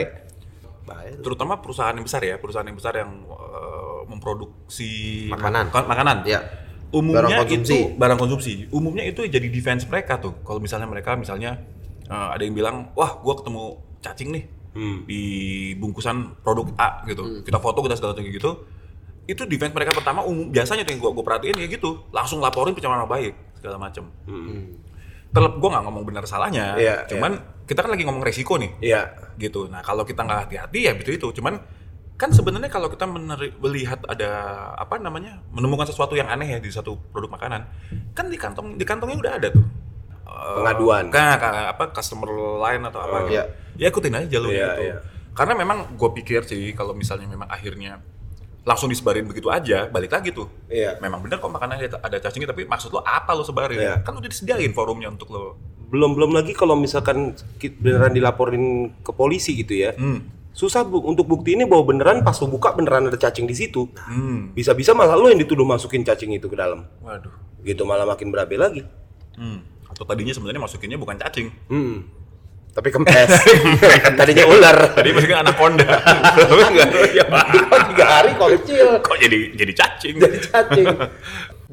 terutama 1.24 1.56
perusahaan 1.58 1.96
yang 1.96 2.04
besar 2.04 2.20
ya, 2.20 2.36
perusahaan 2.36 2.68
yang 2.68 2.76
besar 2.76 2.94
yang 2.94 3.12
eh, 3.24 4.02
memproduksi 4.06 4.92
Makanan. 5.32 5.72
mak- 5.72 5.88
makanan. 5.88 6.18
Iya. 6.28 6.40
Umumnya 6.92 7.26
Barang 7.26 7.42
konsumsi. 7.42 7.74
itu 7.74 7.78
barang 7.98 8.20
konsumsi. 8.20 8.54
Umumnya 8.70 9.04
itu 9.04 9.26
jadi 9.26 9.48
defense 9.48 9.88
mereka 9.88 10.20
tuh. 10.20 10.38
Kalau 10.44 10.60
misalnya 10.60 10.86
mereka 10.86 11.16
misalnya 11.16 11.58
eh, 12.06 12.28
ada 12.36 12.44
yang 12.44 12.54
bilang, 12.54 12.92
wah, 12.94 13.16
gue 13.16 13.34
ketemu 13.40 13.64
cacing 14.04 14.30
nih 14.30 14.44
Hmm. 14.74 15.06
di 15.06 15.22
bungkusan 15.78 16.42
produk 16.42 16.74
A 16.82 17.06
gitu. 17.06 17.46
Kita 17.46 17.62
foto 17.62 17.86
kita 17.86 17.94
segala 17.94 18.18
macam 18.18 18.26
gitu. 18.26 18.52
Itu 19.24 19.46
defense 19.46 19.72
mereka 19.72 19.94
pertama 19.94 20.26
umum 20.26 20.50
biasanya 20.50 20.84
tuh 20.84 20.98
yang 20.98 21.02
gue 21.06 21.12
gue 21.14 21.24
perhatiin 21.24 21.56
ya 21.62 21.68
gitu, 21.70 22.10
langsung 22.12 22.42
laporin 22.42 22.74
pencemaran 22.74 23.06
nama 23.06 23.12
baik 23.14 23.34
segala 23.62 23.78
macam. 23.80 24.10
Terlep 25.34 25.54
gue 25.58 25.70
nggak 25.70 25.84
ngomong 25.90 26.04
benar 26.06 26.24
salahnya, 26.30 26.74
Hmm. 26.74 26.82
Iya, 26.82 26.96
cuman 27.10 27.32
kita 27.64 27.80
kan 27.82 27.90
lagi 27.96 28.04
ngomong 28.06 28.22
resiko 28.22 28.60
nih 28.60 28.70
Iya. 28.84 29.02
gitu. 29.40 29.66
Nah 29.72 29.82
kalau 29.82 30.04
kita 30.06 30.22
nggak 30.22 30.40
hati-hati 30.50 30.80
ya 30.86 30.92
gitu 31.00 31.10
itu. 31.16 31.28
Cuman 31.42 31.58
kan 32.14 32.30
sebenarnya 32.30 32.70
kalau 32.70 32.94
kita 32.94 33.10
melihat 33.58 33.98
ada 34.06 34.30
apa 34.78 35.02
namanya 35.02 35.42
menemukan 35.50 35.90
sesuatu 35.90 36.14
yang 36.14 36.30
aneh 36.30 36.46
ya 36.46 36.60
di 36.62 36.70
satu 36.70 36.94
produk 37.10 37.34
makanan, 37.34 37.62
kan 38.14 38.30
di 38.30 38.38
kantong 38.38 38.78
di 38.78 38.86
kantongnya 38.86 39.18
udah 39.18 39.34
ada 39.42 39.48
tuh 39.50 39.66
Pengaduan. 40.34 41.04
Kan 41.08 41.38
ka- 41.38 41.70
apa 41.70 41.84
customer 41.92 42.30
line 42.60 42.84
atau 42.84 43.00
apa? 43.00 43.16
Oh, 43.16 43.20
gitu. 43.24 43.34
iya. 43.34 43.44
Ya 43.74 43.88
ikutin 43.88 44.14
aja 44.14 44.28
jalur 44.30 44.50
Iya, 44.50 44.68
itu. 44.72 44.82
iya. 44.84 44.98
Karena 45.34 45.54
memang 45.56 45.78
gue 45.92 46.10
pikir 46.14 46.44
sih 46.44 46.74
kalau 46.74 46.94
misalnya 46.94 47.26
memang 47.26 47.48
akhirnya 47.48 47.98
langsung 48.64 48.88
disebarin 48.88 49.26
begitu 49.26 49.50
aja, 49.50 49.86
balik 49.88 50.10
lagi 50.10 50.30
tuh. 50.30 50.48
Iya. 50.68 50.96
Memang 50.98 51.20
benar 51.20 51.38
kok 51.38 51.50
makanannya 51.50 51.90
ada- 51.90 52.02
ada 52.02 52.18
cacingnya, 52.18 52.48
tapi 52.48 52.64
maksud 52.64 52.90
lo 52.90 53.02
apa 53.02 53.34
lo 53.34 53.44
sebarin? 53.44 53.76
Iya. 53.76 53.96
Kan 54.02 54.16
udah 54.16 54.26
disediain 54.26 54.72
forumnya 54.72 55.10
untuk 55.10 55.30
lo. 55.30 55.58
Belum 55.90 56.14
belum 56.14 56.32
lagi 56.32 56.54
kalau 56.54 56.74
misalkan 56.74 57.34
beneran 57.78 58.10
dilaporin 58.12 58.64
ke 59.00 59.12
polisi 59.12 59.54
gitu 59.56 59.74
ya. 59.76 59.94
Hmm. 59.94 60.26
Susah 60.50 60.82
bu 60.82 61.02
untuk 61.02 61.26
bukti 61.26 61.54
ini 61.54 61.66
bahwa 61.66 61.82
beneran 61.88 62.22
pas 62.22 62.38
lu 62.38 62.46
buka 62.48 62.72
beneran 62.72 63.10
ada 63.10 63.18
cacing 63.20 63.44
di 63.44 63.54
situ. 63.54 63.90
Hmm. 64.00 64.54
Bisa-bisa 64.54 64.94
malah 64.94 65.18
lu 65.18 65.28
yang 65.28 65.38
dituduh 65.38 65.66
masukin 65.66 66.02
cacing 66.02 66.30
itu 66.32 66.46
ke 66.46 66.54
dalam. 66.54 66.86
Waduh. 67.02 67.34
Gitu 67.60 67.82
malah 67.84 68.06
makin 68.06 68.30
berabe 68.30 68.54
lagi. 68.56 68.86
Hmm. 69.34 69.66
Atau 69.94 70.04
tadinya 70.04 70.34
sebenarnya 70.34 70.60
masukinnya 70.60 70.98
bukan 70.98 71.16
cacing. 71.16 71.48
Hmm. 71.70 72.02
Tapi 72.74 72.90
kempes. 72.90 73.30
Tadinya 74.20 74.50
ular. 74.50 74.98
Tadi 74.98 75.14
masukin 75.14 75.38
anaconda. 75.38 75.86
Tapi 76.34 76.62
enggak. 76.68 76.90
Ya, 77.14 77.26
Tiga 77.86 78.06
hari 78.10 78.34
kok 78.34 78.50
kecil. 78.58 78.88
kok 78.98 79.18
jadi 79.22 79.40
jadi 79.54 79.74
cacing? 79.74 80.16
Jadi 80.18 80.38
cacing. 80.44 80.88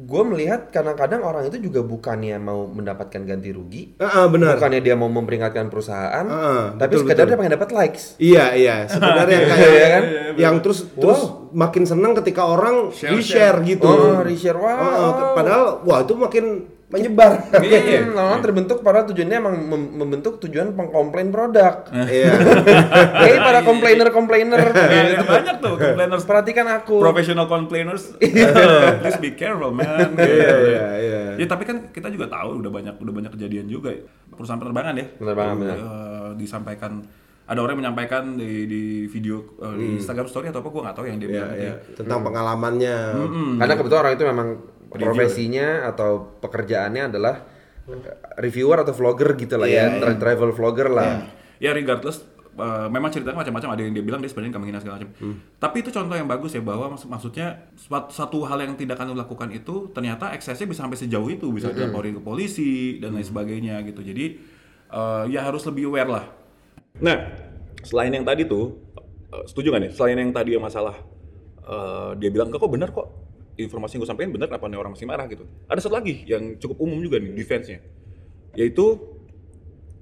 Gue 0.01 0.25
melihat 0.25 0.69
kadang-kadang 0.69 1.21
orang 1.21 1.45
itu 1.45 1.61
juga 1.61 1.81
bukannya 1.81 2.37
mau 2.37 2.65
mendapatkan 2.65 3.21
ganti 3.21 3.53
rugi, 3.53 3.93
Heeh, 3.95 4.25
benar. 4.27 4.57
bukannya 4.57 4.81
dia 4.81 4.97
mau 4.97 5.05
memperingatkan 5.07 5.69
perusahaan, 5.69 6.25
Ah, 6.25 6.73
tapi 6.73 6.97
betul, 6.97 7.01
sekedar 7.05 7.21
betul. 7.21 7.29
dia 7.29 7.37
pengen 7.37 7.53
dapat 7.53 7.69
likes. 7.69 8.03
Iya 8.17 8.45
iya 8.51 8.75
sebenarnya 8.89 9.37
yang 9.37 9.47
kayak 9.47 9.69
Iya 9.71 9.87
kan? 9.87 10.03
yang 10.41 10.55
terus 10.59 10.89
terus 10.91 11.21
makin 11.53 11.85
senang 11.85 12.17
ketika 12.17 12.43
orang 12.43 12.89
di-share 12.89 13.61
gitu. 13.61 13.85
Oh, 13.85 14.25
reshare 14.25 14.57
wow. 14.57 14.73
Oh, 14.73 14.89
oh, 14.89 15.11
padahal 15.33 15.63
wah 15.85 16.01
itu 16.01 16.17
makin 16.17 16.45
menyebar. 16.91 17.31
Iya. 17.55 18.03
Lama 18.05 18.37
terbentuk 18.39 18.83
para 18.83 19.07
tujuannya 19.07 19.37
emang 19.37 19.55
mem- 19.57 19.91
membentuk 19.95 20.37
tujuan 20.39 20.75
pengkomplain 20.75 21.31
produk. 21.31 21.87
Iya. 21.89 22.35
Hei 23.23 23.39
para 23.39 23.63
komplainer-komplainer, 23.63 24.59
Ya, 24.75 25.23
banyak 25.23 25.55
tuh 25.57 25.75
complainers 25.77 26.23
perhatikan 26.23 26.67
aku. 26.69 26.99
professional 26.99 27.47
complainers. 27.47 28.11
Please 29.01 29.19
be 29.19 29.31
careful, 29.33 29.71
man. 29.71 30.13
Iya 30.21 30.51
iya 30.61 30.85
iya. 30.99 31.21
Ya 31.39 31.45
tapi 31.47 31.63
kan 31.63 31.89
kita 31.89 32.11
juga 32.11 32.27
tahu 32.27 32.59
udah 32.59 32.69
banyak 32.69 32.95
udah 32.97 33.13
banyak 33.13 33.31
kejadian 33.33 33.65
juga 33.65 33.95
perusahaan 34.29 34.59
penerbangan 34.59 34.93
ya. 34.93 35.05
Penerbangan, 35.15 35.55
benar. 35.57 35.77
Eh, 35.77 36.29
disampaikan 36.35 37.01
ada 37.41 37.59
orang 37.59 37.73
yang 37.73 37.81
menyampaikan 37.83 38.35
di, 38.35 38.63
di 38.63 38.83
video 39.07 39.43
eh, 39.57 39.75
di 39.75 39.85
Instagram 39.97 40.27
story 40.27 40.51
atau 40.51 40.59
apa 40.59 40.69
gua 40.69 40.81
nggak 40.85 40.95
tahu 40.95 41.05
yang 41.05 41.17
dia 41.17 41.25
Iya 41.25 41.33
bilang 41.33 41.51
iya. 41.51 41.73
tadi. 41.73 41.95
Tentang 41.95 42.19
pengalamannya. 42.21 42.97
Karena 43.57 43.73
kebetulan 43.75 44.01
orang 44.01 44.13
itu 44.13 44.25
memang 44.25 44.47
profesinya 44.91 45.67
atau 45.87 46.09
pekerjaannya 46.37 47.03
adalah 47.07 47.35
reviewer 48.37 48.77
atau 48.77 48.93
vlogger 48.93 49.33
gitu 49.35 49.55
lah 49.55 49.67
ya, 49.67 49.85
tra- 49.99 50.17
travel 50.17 50.51
vlogger 50.51 50.87
lah. 50.87 51.25
Ya 51.57 51.71
regardless 51.71 52.21
eh, 52.51 52.87
memang 52.87 53.09
ceritanya 53.09 53.39
macam-macam 53.39 53.69
ada 53.71 53.81
yang 53.81 53.93
dia 53.93 54.03
bilang 54.03 54.19
dia 54.19 54.27
sebenarnya 54.27 54.51
nggak 54.51 54.61
menghina 54.61 54.79
segala 54.79 54.95
macam. 54.97 55.09
Tapi 55.57 55.75
itu 55.79 55.89
contoh 55.89 56.15
yang 56.15 56.27
bagus 56.27 56.51
ya 56.51 56.61
bahwa 56.61 56.85
maksud- 56.91 57.07
maksudnya 57.07 57.47
suatu, 57.75 58.09
satu 58.11 58.37
hal 58.43 58.59
yang 58.59 58.73
tidak 58.75 58.99
akan 58.99 59.15
dilakukan 59.15 59.49
itu 59.51 59.87
ternyata 59.91 60.31
eksesnya 60.31 60.65
bisa 60.65 60.83
sampai 60.83 60.99
sejauh 60.99 61.27
itu 61.27 61.47
bisa 61.49 61.71
dilaporin 61.79 62.13
ke 62.17 62.21
polisi 62.21 62.71
dan 62.99 63.13
lain 63.13 63.23
sebagainya 63.23 63.79
gitu. 63.87 64.01
Jadi 64.01 64.25
eh, 64.91 65.23
ya 65.29 65.39
harus 65.41 65.63
lebih 65.63 65.87
aware 65.87 66.09
lah. 66.09 66.25
Nah, 66.99 67.17
selain 67.81 68.11
yang 68.11 68.27
tadi 68.27 68.43
tuh 68.43 68.77
eh, 69.31 69.43
setuju 69.47 69.71
nggak 69.71 69.81
nih? 69.87 69.91
Selain 69.95 70.17
yang 70.17 70.31
tadi 70.31 70.49
yang 70.53 70.63
masalah 70.63 70.95
eh, 71.63 72.09
dia 72.19 72.29
bilang 72.29 72.51
enggak 72.51 72.61
kok 72.61 72.71
benar 72.71 72.89
kok 72.91 73.07
informasi 73.59 73.97
yang 73.97 74.01
gue 74.05 74.09
sampaikan 74.09 74.31
benar 74.31 74.49
apa 74.51 74.65
nih 74.67 74.79
orang 74.79 74.91
masih 74.95 75.07
marah 75.07 75.25
gitu. 75.27 75.43
Ada 75.67 75.87
satu 75.87 75.95
lagi 75.99 76.23
yang 76.27 76.55
cukup 76.59 76.77
umum 76.83 76.99
juga 77.03 77.19
nih 77.19 77.31
defense-nya. 77.35 77.79
Yaitu 78.55 78.85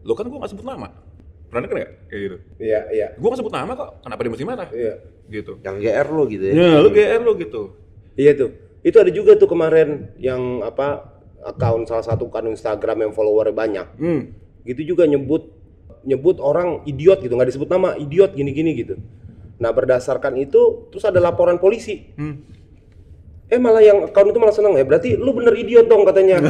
lo 0.06 0.14
kan 0.14 0.26
gue 0.30 0.38
gak 0.38 0.52
sebut 0.54 0.66
nama. 0.66 0.94
Pernah 1.50 1.62
denger 1.66 1.78
gak? 1.82 1.92
Kayak 2.10 2.22
gitu. 2.22 2.38
Iya, 2.62 2.80
iya. 2.94 3.08
Gue 3.18 3.28
gak 3.34 3.40
sebut 3.42 3.54
nama 3.54 3.72
kok, 3.74 3.90
kenapa 4.06 4.20
dia 4.22 4.32
mesti 4.32 4.46
marah? 4.46 4.70
Iya. 4.70 4.94
Gitu. 5.30 5.52
Yang 5.62 5.76
GR 5.82 6.08
lo 6.10 6.24
gitu 6.30 6.44
ya. 6.46 6.54
Ya, 6.54 6.78
lu 6.82 6.90
GR 6.94 7.22
lo 7.22 7.32
gitu. 7.38 7.62
Iya 8.18 8.32
tuh. 8.38 8.50
Itu 8.86 8.98
ada 9.02 9.12
juga 9.12 9.36
tuh 9.36 9.50
kemarin 9.50 10.14
yang 10.22 10.64
apa 10.64 11.20
akun 11.44 11.88
salah 11.88 12.04
satu 12.04 12.28
akun 12.28 12.52
Instagram 12.54 13.10
yang 13.10 13.12
followernya 13.14 13.56
banyak. 13.56 13.88
Hmm. 14.00 14.22
Gitu 14.64 14.96
juga 14.96 15.08
nyebut 15.08 15.60
nyebut 16.04 16.40
orang 16.40 16.88
idiot 16.88 17.20
gitu, 17.20 17.36
nggak 17.36 17.52
disebut 17.52 17.68
nama, 17.68 17.96
idiot 18.00 18.32
gini-gini 18.32 18.72
gitu. 18.72 18.96
Nah, 19.60 19.76
berdasarkan 19.76 20.40
itu 20.40 20.88
terus 20.88 21.04
ada 21.04 21.20
laporan 21.20 21.60
polisi. 21.60 22.16
Hmm. 22.16 22.40
Eh 23.50 23.58
malah 23.58 23.82
yang 23.82 24.06
akun 24.06 24.30
itu 24.30 24.38
malah 24.38 24.54
seneng 24.54 24.74
ya. 24.74 24.86
Berarti 24.86 25.18
lu 25.18 25.34
bener 25.34 25.54
idiot 25.54 25.86
dong 25.86 26.06
katanya. 26.06 26.38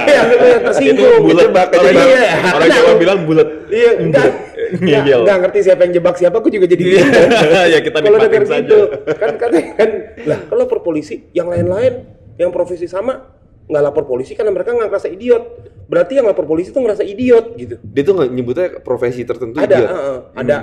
Iya, 0.00 0.20
yang 0.28 0.62
tersinggung. 0.62 1.22
bulat. 1.22 1.48
Jawa- 1.48 1.72
Iya. 1.72 2.32
Orang 2.52 2.68
Jawa 2.70 2.92
bilang 2.96 3.18
bulat. 3.24 3.48
Iya, 3.68 3.90
enggak. 3.98 4.28
Enggak, 4.70 5.02
Ngeyel. 5.02 5.20
enggak 5.26 5.38
ngerti 5.42 5.58
siapa 5.66 5.80
yang 5.82 5.92
jebak 5.92 6.14
siapa, 6.14 6.36
aku 6.36 6.46
juga 6.46 6.62
jadi 6.64 6.78
Iya. 6.78 7.02
gitu. 7.02 7.18
Ya, 7.74 7.78
kita 7.80 7.98
Kalau 7.98 8.16
nikmatin 8.16 8.46
saja. 8.46 8.62
gitu, 8.62 8.78
kan 9.10 9.30
katanya 9.34 9.62
kan, 9.74 9.90
lah 10.22 10.38
kalau 10.46 10.60
lapor 10.62 10.78
polisi, 10.80 11.26
yang 11.32 11.50
lain-lain 11.50 12.06
yang 12.36 12.50
profesi 12.50 12.86
sama 12.86 13.18
nggak 13.66 13.82
lapor 13.82 14.04
polisi 14.04 14.32
karena 14.32 14.50
mereka 14.50 14.70
nggak 14.70 14.86
ngerasa 14.86 15.08
idiot. 15.08 15.42
Berarti 15.84 16.12
yang 16.14 16.26
lapor 16.26 16.46
polisi 16.46 16.70
tuh 16.70 16.86
ngerasa 16.86 17.02
idiot 17.02 17.56
gitu. 17.56 17.82
Dia 17.82 18.02
tuh 18.04 18.14
nggak 18.14 18.28
nyebutnya 18.30 18.66
profesi 18.78 19.24
tertentu 19.24 19.58
Ada, 19.58 19.66
idiot. 19.66 19.88
heeh, 19.88 20.18
ada. 20.36 20.56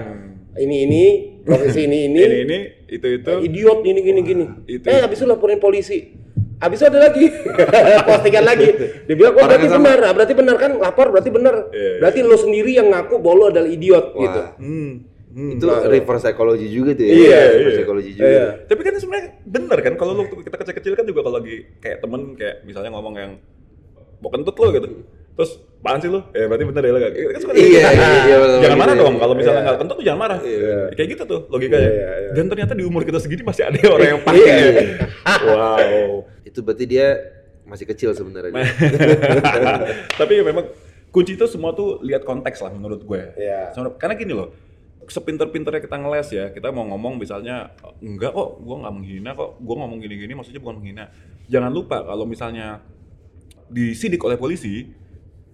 Ini 0.58 0.76
ini 0.84 1.04
profesi 1.42 1.86
ini 1.86 1.98
ini. 2.06 2.20
Ini 2.26 2.38
ini 2.44 2.60
itu 2.88 3.08
itu. 3.14 3.30
eh, 3.30 3.40
idiot 3.44 3.80
ini 3.84 4.00
gini 4.02 4.22
gini. 4.22 4.46
itu. 4.66 4.84
Eh 4.84 5.00
habis 5.00 5.18
itu 5.18 5.26
laporin 5.26 5.58
polisi. 5.58 6.12
Habis 6.58 6.82
itu 6.82 6.86
ada 6.90 7.00
lagi 7.06 7.26
postingan 8.08 8.44
lagi. 8.44 8.68
Dia 9.06 9.14
bilang, 9.14 9.34
"Oh, 9.34 9.46
Orang 9.46 9.50
berarti 9.54 9.68
sama. 9.70 9.84
benar. 9.86 10.00
Ah, 10.02 10.12
Berarti 10.12 10.34
benar 10.34 10.56
kan? 10.58 10.72
Lapor 10.76 11.08
berarti 11.10 11.30
benar. 11.30 11.56
Iya. 11.70 11.94
Berarti 12.02 12.20
lo 12.22 12.36
sendiri 12.36 12.72
yang 12.74 12.90
ngaku 12.90 13.22
bahwa 13.22 13.36
lo 13.38 13.46
adalah 13.50 13.70
idiot 13.70 14.06
Wah. 14.12 14.22
gitu." 14.24 14.42
Hmm. 14.58 14.92
Hmm. 15.38 15.54
Itu 15.54 15.70
reverse 15.70 16.24
psychology 16.26 16.66
juga 16.66 16.98
tuh 16.98 17.06
ya. 17.06 17.14
Iya, 17.14 17.40
reverse 17.54 17.62
iya. 17.62 17.78
psychology 17.78 18.12
juga. 18.12 18.26
Iya. 18.26 18.46
Tapi 18.66 18.82
kan 18.82 18.94
sebenarnya 18.98 19.28
bener 19.46 19.78
kan 19.86 19.94
kalau 19.94 20.12
lu 20.14 20.24
kita 20.34 20.58
kecil-kecil 20.58 20.94
kan 20.98 21.06
juga 21.06 21.20
kalau 21.22 21.38
lagi 21.38 21.56
kayak 21.78 21.98
temen 22.02 22.22
kayak 22.34 22.56
misalnya 22.66 22.90
ngomong 22.90 23.14
yang 23.14 23.32
mau 24.18 24.34
kentut 24.34 24.58
lo 24.58 24.68
gitu. 24.74 24.88
Terus 25.38 25.52
apaan 25.78 26.00
sih 26.02 26.10
lu? 26.10 26.20
Ya 26.32 26.46
berarti 26.46 26.64
bener 26.66 26.84
ya 26.84 26.92
lo 26.92 27.00
kan 27.00 27.12
suka 27.40 27.54
Iya, 27.54 27.64
gitu. 27.64 27.80
iya, 27.80 27.90
iya, 28.28 28.38
betul, 28.38 28.60
Jangan 28.60 28.78
marah 28.78 28.94
gitu. 28.94 29.04
dong 29.06 29.16
kalau 29.18 29.34
misalnya 29.34 29.56
Iya. 29.56 29.68
nggak 29.68 29.78
kentut 29.80 29.96
tuh 29.96 30.06
jangan 30.06 30.20
marah. 30.20 30.40
Kayak 30.92 31.08
gitu 31.14 31.24
tuh 31.24 31.40
logikanya. 31.48 31.80
Iya, 31.80 31.94
iya, 31.94 32.12
iya. 32.20 32.30
Dan 32.36 32.46
ternyata 32.48 32.74
di 32.74 32.84
umur 32.84 33.02
kita 33.02 33.20
segini 33.20 33.42
masih 33.42 33.64
ada 33.64 33.80
orang 33.88 34.08
yang 34.10 34.22
pakai. 34.22 34.44
Iya. 34.44 34.84
wow. 35.48 36.12
Itu 36.44 36.60
berarti 36.62 36.86
dia 36.86 37.08
masih 37.64 37.86
kecil 37.86 38.12
sebenarnya. 38.12 38.52
Tapi 40.20 40.32
ya 40.34 40.44
memang 40.44 40.66
kunci 41.08 41.34
itu 41.34 41.46
semua 41.48 41.72
tuh 41.72 42.00
lihat 42.02 42.24
konteks 42.24 42.60
lah 42.60 42.72
menurut 42.72 43.02
gue. 43.02 43.22
Iya. 43.38 43.72
Soalnya- 43.72 43.96
Karena 43.96 44.16
gini 44.16 44.34
loh, 44.34 44.52
sepinter-pinternya 45.04 45.80
kita 45.80 45.96
ngeles 45.96 46.28
ya, 46.30 46.46
kita 46.52 46.68
mau 46.70 46.84
ngomong 46.86 47.16
misalnya 47.16 47.72
enggak 48.00 48.34
kok, 48.34 48.60
gue 48.60 48.76
nggak 48.76 48.94
menghina 48.94 49.32
kok, 49.32 49.56
gue 49.58 49.76
ngomong 49.78 50.00
gini-gini 50.00 50.36
maksudnya 50.36 50.60
bukan 50.60 50.84
menghina. 50.84 51.08
Jangan 51.48 51.72
lupa 51.72 52.04
kalau 52.04 52.28
misalnya 52.28 52.84
disidik 53.68 54.20
oleh 54.20 54.36
polisi, 54.36 54.92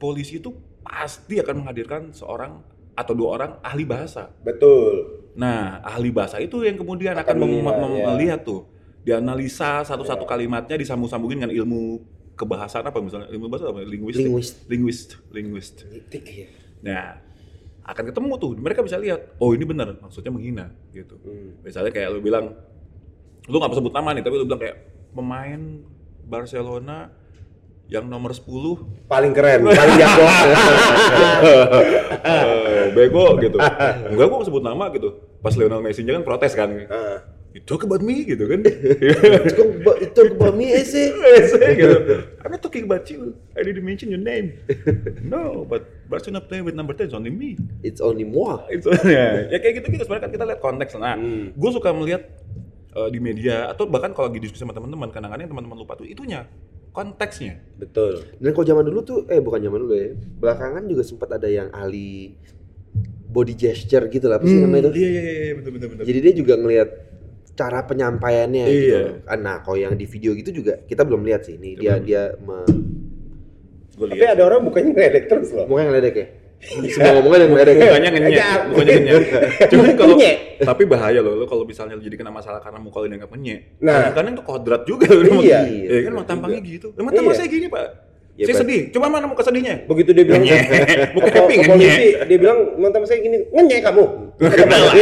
polisi 0.03 0.37
itu 0.37 0.51
pasti 0.83 1.39
akan 1.39 1.63
menghadirkan 1.63 2.11
seorang 2.11 2.59
atau 2.93 3.13
dua 3.15 3.29
orang 3.33 3.51
ahli 3.63 3.87
bahasa. 3.87 4.27
Betul. 4.43 5.23
Nah, 5.33 5.79
ahli 5.81 6.11
bahasa 6.11 6.37
itu 6.37 6.61
yang 6.61 6.75
kemudian 6.75 7.15
akan, 7.15 7.23
Akan 7.23 7.37
melihat, 7.39 7.75
mem- 7.79 7.95
ya. 7.95 8.05
melihat 8.11 8.39
tuh, 8.43 8.67
dianalisa 9.01 9.81
satu-satu 9.81 10.23
kalimatnya 10.23 10.75
disambung-sambungin 10.75 11.39
dengan 11.39 11.53
ilmu 11.55 12.03
kebahasaan 12.33 12.83
apa 12.83 12.97
misalnya 12.97 13.29
ilmu 13.29 13.45
bahasa 13.45 13.69
apa 13.69 13.85
linguistik 13.85 14.25
Linguist. 14.25 14.55
linguist 14.65 15.09
linguist 15.29 15.75
Iya. 16.09 16.49
nah 16.81 17.21
akan 17.85 18.09
ketemu 18.09 18.31
tuh 18.41 18.57
mereka 18.57 18.81
bisa 18.81 18.97
lihat 18.97 19.37
oh 19.37 19.53
ini 19.53 19.61
benar 19.61 19.93
maksudnya 20.01 20.33
menghina 20.33 20.73
gitu 20.89 21.13
Hmm. 21.21 21.61
misalnya 21.61 21.93
kayak 21.93 22.09
lu 22.09 22.25
bilang 22.25 22.57
lu 23.45 23.53
nggak 23.53 23.77
sebut 23.77 23.93
nama 23.93 24.17
nih 24.17 24.25
tapi 24.25 24.35
lu 24.41 24.49
bilang 24.49 24.57
kayak 24.57 24.77
pemain 25.13 25.61
Barcelona 26.25 27.13
yang 27.93 28.09
nomor 28.09 28.33
10 28.33 29.05
Paling 29.05 29.31
keren, 29.31 29.61
paling 29.63 29.95
jago. 30.01 30.25
eh, 32.25 32.85
bego 32.89 33.37
gitu 33.37 33.57
enggak 34.09 34.27
gua 34.27 34.41
sebut 34.41 34.61
nama 34.61 34.89
gitu 34.89 35.21
pas 35.39 35.53
Lionel 35.53 35.79
Messi 35.79 36.01
kan 36.01 36.25
protes 36.25 36.53
kan 36.53 36.69
Ah. 36.89 37.17
itu 37.53 37.77
about 37.77 38.01
me 38.01 38.25
gitu 38.25 38.49
kan 38.49 38.65
Itu 38.65 39.61
keba- 39.77 39.99
itu 40.01 40.19
kebami 40.25 40.73
ese. 40.73 41.13
gitu. 41.77 41.97
I'm 42.41 42.49
not 42.49 42.65
talking 42.65 42.81
about 42.81 43.05
you. 43.05 43.37
I 43.53 43.61
didn't 43.61 43.85
mention 43.85 44.09
your 44.09 44.17
name. 44.17 44.57
No, 45.23 45.61
but 45.61 45.85
Barcelona 46.09 46.41
play 46.41 46.59
with 46.59 46.73
number 46.73 46.91
10 46.91 47.03
is 47.03 47.13
only 47.13 47.29
me. 47.29 47.55
It's 47.85 48.01
only 48.01 48.25
moi. 48.25 48.65
Itu 48.73 48.89
ya, 49.05 49.53
ya 49.53 49.57
kayak 49.61 49.73
gitu 49.79 49.87
gitu 49.93 50.01
sebenarnya 50.01 50.25
kan 50.25 50.31
kita 50.33 50.43
lihat 50.49 50.59
konteks. 50.59 50.97
Nah, 50.97 51.13
Hmm. 51.13 51.53
gue 51.53 51.69
suka 51.69 51.93
melihat 51.93 52.25
eh, 52.91 53.09
di 53.09 53.17
media 53.17 53.69
atau 53.69 53.85
bahkan 53.85 54.13
kalau 54.13 54.29
lagi 54.29 54.41
diskusi 54.41 54.61
sama 54.61 54.73
teman-teman 54.73 55.09
kadang-kadang 55.09 55.45
teman-teman 55.45 55.77
lupa 55.77 55.93
tuh 55.93 56.05
itunya 56.05 56.45
konteksnya. 56.93 57.59
Betul. 57.75 58.21
Dan 58.37 58.53
kalau 58.53 58.65
zaman 58.65 58.85
dulu 58.85 58.99
tuh, 59.01 59.19
eh 59.27 59.41
bukan 59.41 59.59
zaman 59.59 59.79
dulu 59.81 59.93
ya, 59.93 60.13
belakangan 60.13 60.85
juga 60.85 61.01
sempat 61.01 61.29
ada 61.33 61.49
yang 61.49 61.73
ahli 61.73 62.37
body 63.27 63.57
gesture 63.57 64.05
gitu 64.07 64.29
lah, 64.29 64.37
apa 64.37 64.45
sih 64.45 64.61
namanya 64.61 64.93
itu? 64.93 65.01
Iya 65.01 65.09
iya 65.09 65.21
iya 65.25 65.53
betul 65.57 65.71
betul 65.73 65.87
betul. 65.91 66.03
Jadi 66.05 66.19
dia 66.21 66.33
juga 66.37 66.53
ngelihat 66.53 66.89
cara 67.53 67.79
penyampaiannya 67.81 68.65
Iya. 68.65 68.71
gitu. 68.71 68.97
Nah, 69.35 69.61
kalau 69.61 69.77
yang 69.77 69.93
di 69.93 70.05
video 70.05 70.33
gitu 70.33 70.53
juga 70.53 70.77
kita 70.79 71.01
belum 71.01 71.25
lihat 71.25 71.41
sih. 71.43 71.57
Ini 71.57 71.69
dia 71.75 71.97
dia 71.97 72.21
me, 72.37 72.61
Gue 73.93 74.09
Tapi 74.09 74.25
ada 74.25 74.41
orang 74.41 74.65
bukannya 74.65 74.89
ngeledek 74.89 75.29
terus 75.29 75.53
loh. 75.53 75.69
mukanya 75.69 75.93
ngeledek 75.93 76.15
ya. 76.17 76.27
Semua 76.63 77.11
ngomongnya 77.19 77.39
yang 77.43 77.51
ngeledek. 77.51 77.75
Bukannya 77.83 78.09
ngenyek, 78.09 78.39
bukannya 78.71 78.93
ngenyek. 78.95 79.23
Cuman 79.69 79.89
kalau 79.99 80.15
tapi 80.63 80.83
bahaya 80.87 81.19
loh, 81.19 81.33
lo 81.35 81.45
kalau 81.45 81.63
misalnya 81.67 81.99
jadi 81.99 82.15
kena 82.15 82.31
masalah 82.31 82.63
karena 82.63 82.79
muka 82.79 83.03
lo 83.03 83.07
dianggap 83.11 83.31
ngenyek. 83.35 83.59
Nah. 83.83 84.09
kadang-kadang 84.09 84.33
tuh 84.39 84.45
kodrat 84.47 84.81
juga. 84.87 85.07
emang. 85.11 85.43
Iya. 85.43 85.59
Ya 85.67 85.99
kan 86.07 86.11
emang 86.15 86.27
tampangnya 86.27 86.61
gitu. 86.63 86.87
Emang 86.95 87.11
tampang 87.11 87.35
Iya. 87.35 87.39
saya 87.43 87.49
gini, 87.51 87.67
Pak. 87.67 87.87
Ya, 88.33 88.49
saya 88.49 88.65
sedih. 88.65 88.89
Coba 88.89 89.13
mana 89.13 89.29
muka 89.29 89.45
sedihnya? 89.45 89.85
Begitu 89.85 90.09
dia 90.09 90.25
bilang 90.25 90.41
Muka 91.15 91.29
happy 91.29 91.53
ke 91.53 91.63
polisi, 91.69 92.07
dia 92.17 92.37
bilang 92.41 92.59
mantan 92.81 93.05
saya 93.05 93.21
gini, 93.21 93.37
ngenyek 93.53 93.85
kamu. 93.85 94.03
Kenal 94.41 94.81
lagi 94.89 95.01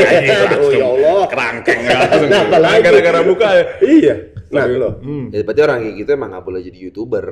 Aduh 0.51 0.71
ya 0.75 0.85
Allah. 0.91 1.23
Kerangkeng 1.31 1.79
langsung. 1.87 2.27
Kenapa 2.27 2.57
lagi? 2.59 2.79
Gara-gara 2.83 3.19
muka 3.23 3.47
ya. 3.55 3.63
Iya. 3.79 4.15
Nah, 4.51 4.67
loh. 4.67 4.93
Hmm. 4.99 5.31
Ya, 5.31 5.47
berarti 5.47 5.61
orang 5.63 5.79
kayak 5.79 5.95
gitu 6.03 6.09
emang 6.11 6.29
nggak 6.35 6.43
boleh 6.43 6.59
jadi 6.59 6.77
youtuber. 6.91 7.25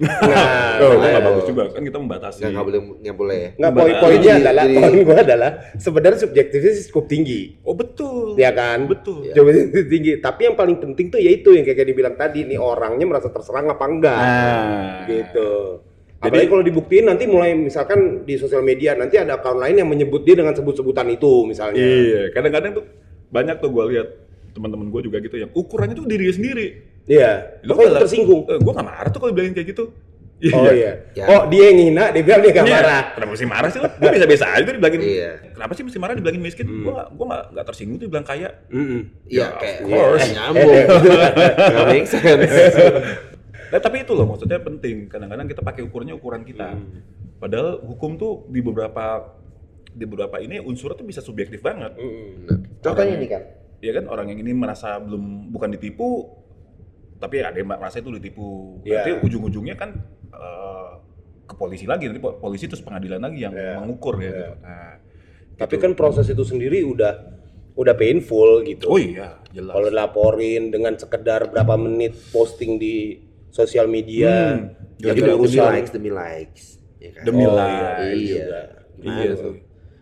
Nah, 0.00 0.80
Oh, 0.80 0.96
nggak 0.96 1.12
ayo. 1.12 1.20
bagus 1.22 1.44
juga 1.44 1.62
kan 1.68 1.82
kita 1.84 1.98
membatasi. 2.00 2.40
Nggak 2.40 2.50
nggak 2.50 2.66
boleh 2.66 2.80
nggak 3.04 3.16
boleh. 3.16 3.42
Nggak 3.54 3.72
poin 3.72 3.84
Jadi- 3.86 4.00
poinnya 4.00 4.32
adalah 4.34 4.64
jadi- 4.64 4.76
poin 4.80 4.94
gua 5.04 5.18
adalah 5.20 5.50
sebenarnya 5.76 6.18
subjektifnya 6.18 6.72
sih 6.72 6.84
cukup 6.88 7.04
tinggi. 7.06 7.40
Oh 7.60 7.74
betul. 7.76 8.32
Ya 8.34 8.50
kan? 8.50 8.88
Betul. 8.88 9.28
Iya. 9.28 9.34
Subjektifnya 9.36 9.84
tinggi. 9.86 10.12
Tapi 10.18 10.40
yang 10.42 10.56
paling 10.56 10.76
penting 10.78 11.06
tuh 11.08 11.20
yaitu 11.20 11.52
yang 11.52 11.62
kayak 11.62 11.84
dibilang 11.84 12.16
tadi 12.16 12.44
nih 12.44 12.56
orangnya 12.56 13.04
merasa 13.04 13.28
terserang 13.28 13.68
apa 13.68 13.84
enggak. 13.84 14.16
Nah. 14.16 15.04
Gitu. 15.04 15.50
Jadi- 16.20 16.28
Apalagi 16.28 16.48
kalau 16.48 16.64
dibuktiin 16.64 17.04
nanti 17.04 17.24
mulai 17.24 17.52
misalkan 17.52 18.24
di 18.24 18.36
sosial 18.36 18.60
media 18.60 18.92
nanti 18.92 19.16
ada 19.16 19.36
akun 19.36 19.56
lain 19.56 19.76
yang 19.78 19.88
menyebut 19.88 20.20
dia 20.20 20.32
dengan 20.32 20.52
sebut-sebutan 20.52 21.08
itu 21.08 21.44
misalnya. 21.44 21.76
Iya, 21.76 22.32
kadang-kadang 22.32 22.76
tuh 22.76 22.84
banyak 23.28 23.56
tuh 23.56 23.68
gue 23.68 23.84
lihat 23.90 24.08
teman-teman 24.50 24.90
gue 24.90 25.00
juga 25.06 25.16
gitu 25.18 25.36
yang 25.36 25.48
ukurannya 25.50 25.94
tuh 25.94 26.04
diri 26.04 26.28
sendiri. 26.28 26.66
Iya. 27.04 27.30
Lo 27.62 27.74
Pokoknya 27.74 27.88
kalau- 27.90 28.02
tersinggung. 28.02 28.40
Eh, 28.46 28.58
gue 28.58 28.72
gak 28.72 28.86
marah 28.86 29.08
tuh 29.08 29.18
kalau 29.18 29.30
dibilangin 29.30 29.54
kayak 29.54 29.68
gitu. 29.70 29.84
Oh 30.40 30.72
iya. 30.72 31.04
Ya. 31.12 31.24
Oh 31.28 31.44
dia 31.46 31.68
yang 31.68 31.76
ngina, 31.76 32.04
dia 32.10 32.22
bilang 32.22 32.40
dia 32.40 32.48
gak 32.50 32.64
Iya. 32.64 32.74
marah. 32.74 33.02
Kenapa 33.12 33.30
mesti 33.30 33.44
marah 33.46 33.68
sih 33.68 33.76
lo? 33.76 33.88
Gue 33.92 34.08
biasa-biasa 34.08 34.44
aja 34.48 34.62
tuh 34.62 34.72
dibilangin. 34.72 35.00
Iya. 35.02 35.30
Kenapa 35.52 35.72
sih 35.74 35.84
mesti 35.84 35.98
marah 36.00 36.14
dibilangin 36.16 36.40
miskin? 36.40 36.66
Gue 36.66 36.92
gak, 36.92 37.08
gue 37.10 37.26
gak, 37.26 37.44
gak 37.52 37.66
tersinggung 37.66 37.96
tuh 37.96 38.06
dibilang 38.06 38.24
kaya. 38.24 38.48
Mm-mm. 38.68 39.00
Iya, 39.26 39.40
Ya, 39.42 39.46
kayak 39.54 39.76
of 39.76 39.86
course. 39.86 40.18
kayak 40.18 40.32
nyambung. 40.32 40.72
Nggak 41.70 41.86
make 41.86 42.08
sense. 42.08 42.52
Nah, 43.70 43.78
tapi 43.78 43.96
itu 44.00 44.12
loh 44.12 44.26
maksudnya 44.26 44.58
penting. 44.58 44.96
Kadang-kadang 45.06 45.46
kita 45.46 45.60
pakai 45.60 45.82
ukurnya 45.82 46.12
ukuran 46.12 46.42
kita. 46.42 46.72
Padahal 47.36 47.80
hukum 47.80 48.16
tuh 48.16 48.32
di 48.46 48.60
beberapa 48.60 49.36
di 49.90 50.04
beberapa 50.04 50.38
ini 50.38 50.56
unsurnya 50.56 50.94
tuh 50.94 51.04
bisa 51.04 51.20
subjektif 51.20 51.60
banget. 51.60 51.94
Bener. 51.94 52.58
Contohnya 52.80 53.14
nih 53.14 53.28
kan. 53.28 53.42
Ya 53.78 53.92
kan 53.92 54.04
orang 54.06 54.28
yang 54.28 54.40
ini 54.40 54.52
merasa 54.52 54.96
belum 54.96 55.48
bukan 55.48 55.70
ditipu, 55.70 56.28
tapi 57.20 57.36
ada 57.38 57.52
yang 57.52 57.68
merasa 57.68 58.00
itu 58.00 58.10
ditipu. 58.10 58.80
Iya. 58.80 59.04
Berarti 59.04 59.10
ujung-ujungnya 59.22 59.76
kan 59.76 59.90
eh, 60.30 60.90
ke 61.44 61.54
polisi 61.54 61.84
lagi 61.84 62.08
nanti 62.08 62.18
po- 62.18 62.34
polisi 62.34 62.64
terus 62.64 62.80
pengadilan 62.80 63.20
lagi 63.20 63.38
yang 63.40 63.52
Iya. 63.52 63.76
mengukur 63.76 64.16
ya. 64.16 64.24
Iya. 64.24 64.32
gitu. 64.32 64.52
Nah, 64.60 64.92
Tapi 65.60 65.74
kan 65.76 65.92
proses 65.92 66.24
itu 66.24 66.40
sendiri 66.40 66.80
udah 66.82 67.12
udah 67.70 67.94
painful 67.94 68.64
gitu. 68.64 68.88
Oh 68.88 68.96
iya, 68.96 69.36
jelas. 69.50 69.70
Kalau 69.70 69.88
laporin 69.88 70.68
dengan 70.68 70.96
sekedar 70.96 71.46
berapa 71.46 71.76
menit 71.76 72.16
posting 72.30 72.76
di 72.76 73.20
sosial 73.48 73.84
media, 73.84 74.56
Hmm. 74.56 74.72
Ya, 74.96 75.12
jadi 75.12 75.32
demi 75.32 75.48
likes, 75.50 75.90
demi 75.90 76.10
likes. 76.10 76.64
Ya 76.96 77.10
kan? 77.12 77.24
Demi 77.24 77.44
Oh, 77.44 77.52
likes. 77.52 78.16
Iya. 78.16 78.44
juga. 78.44 78.60
Iya. 79.00 79.32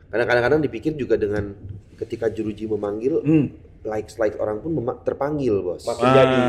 Karena 0.08 0.24
kadang-kadang 0.24 0.60
dipikir 0.60 0.92
juga 0.94 1.14
dengan 1.14 1.54
ketika 1.94 2.26
juruji 2.28 2.66
memanggil, 2.66 3.18
Hmm. 3.20 3.46
Likes 3.82 4.16
likes 4.16 4.36
orang 4.36 4.58
pun 4.58 4.74
terpanggil 5.02 5.60
bos. 5.60 5.84
Makin 5.84 6.04
Ah. 6.04 6.14
jadi. 6.14 6.40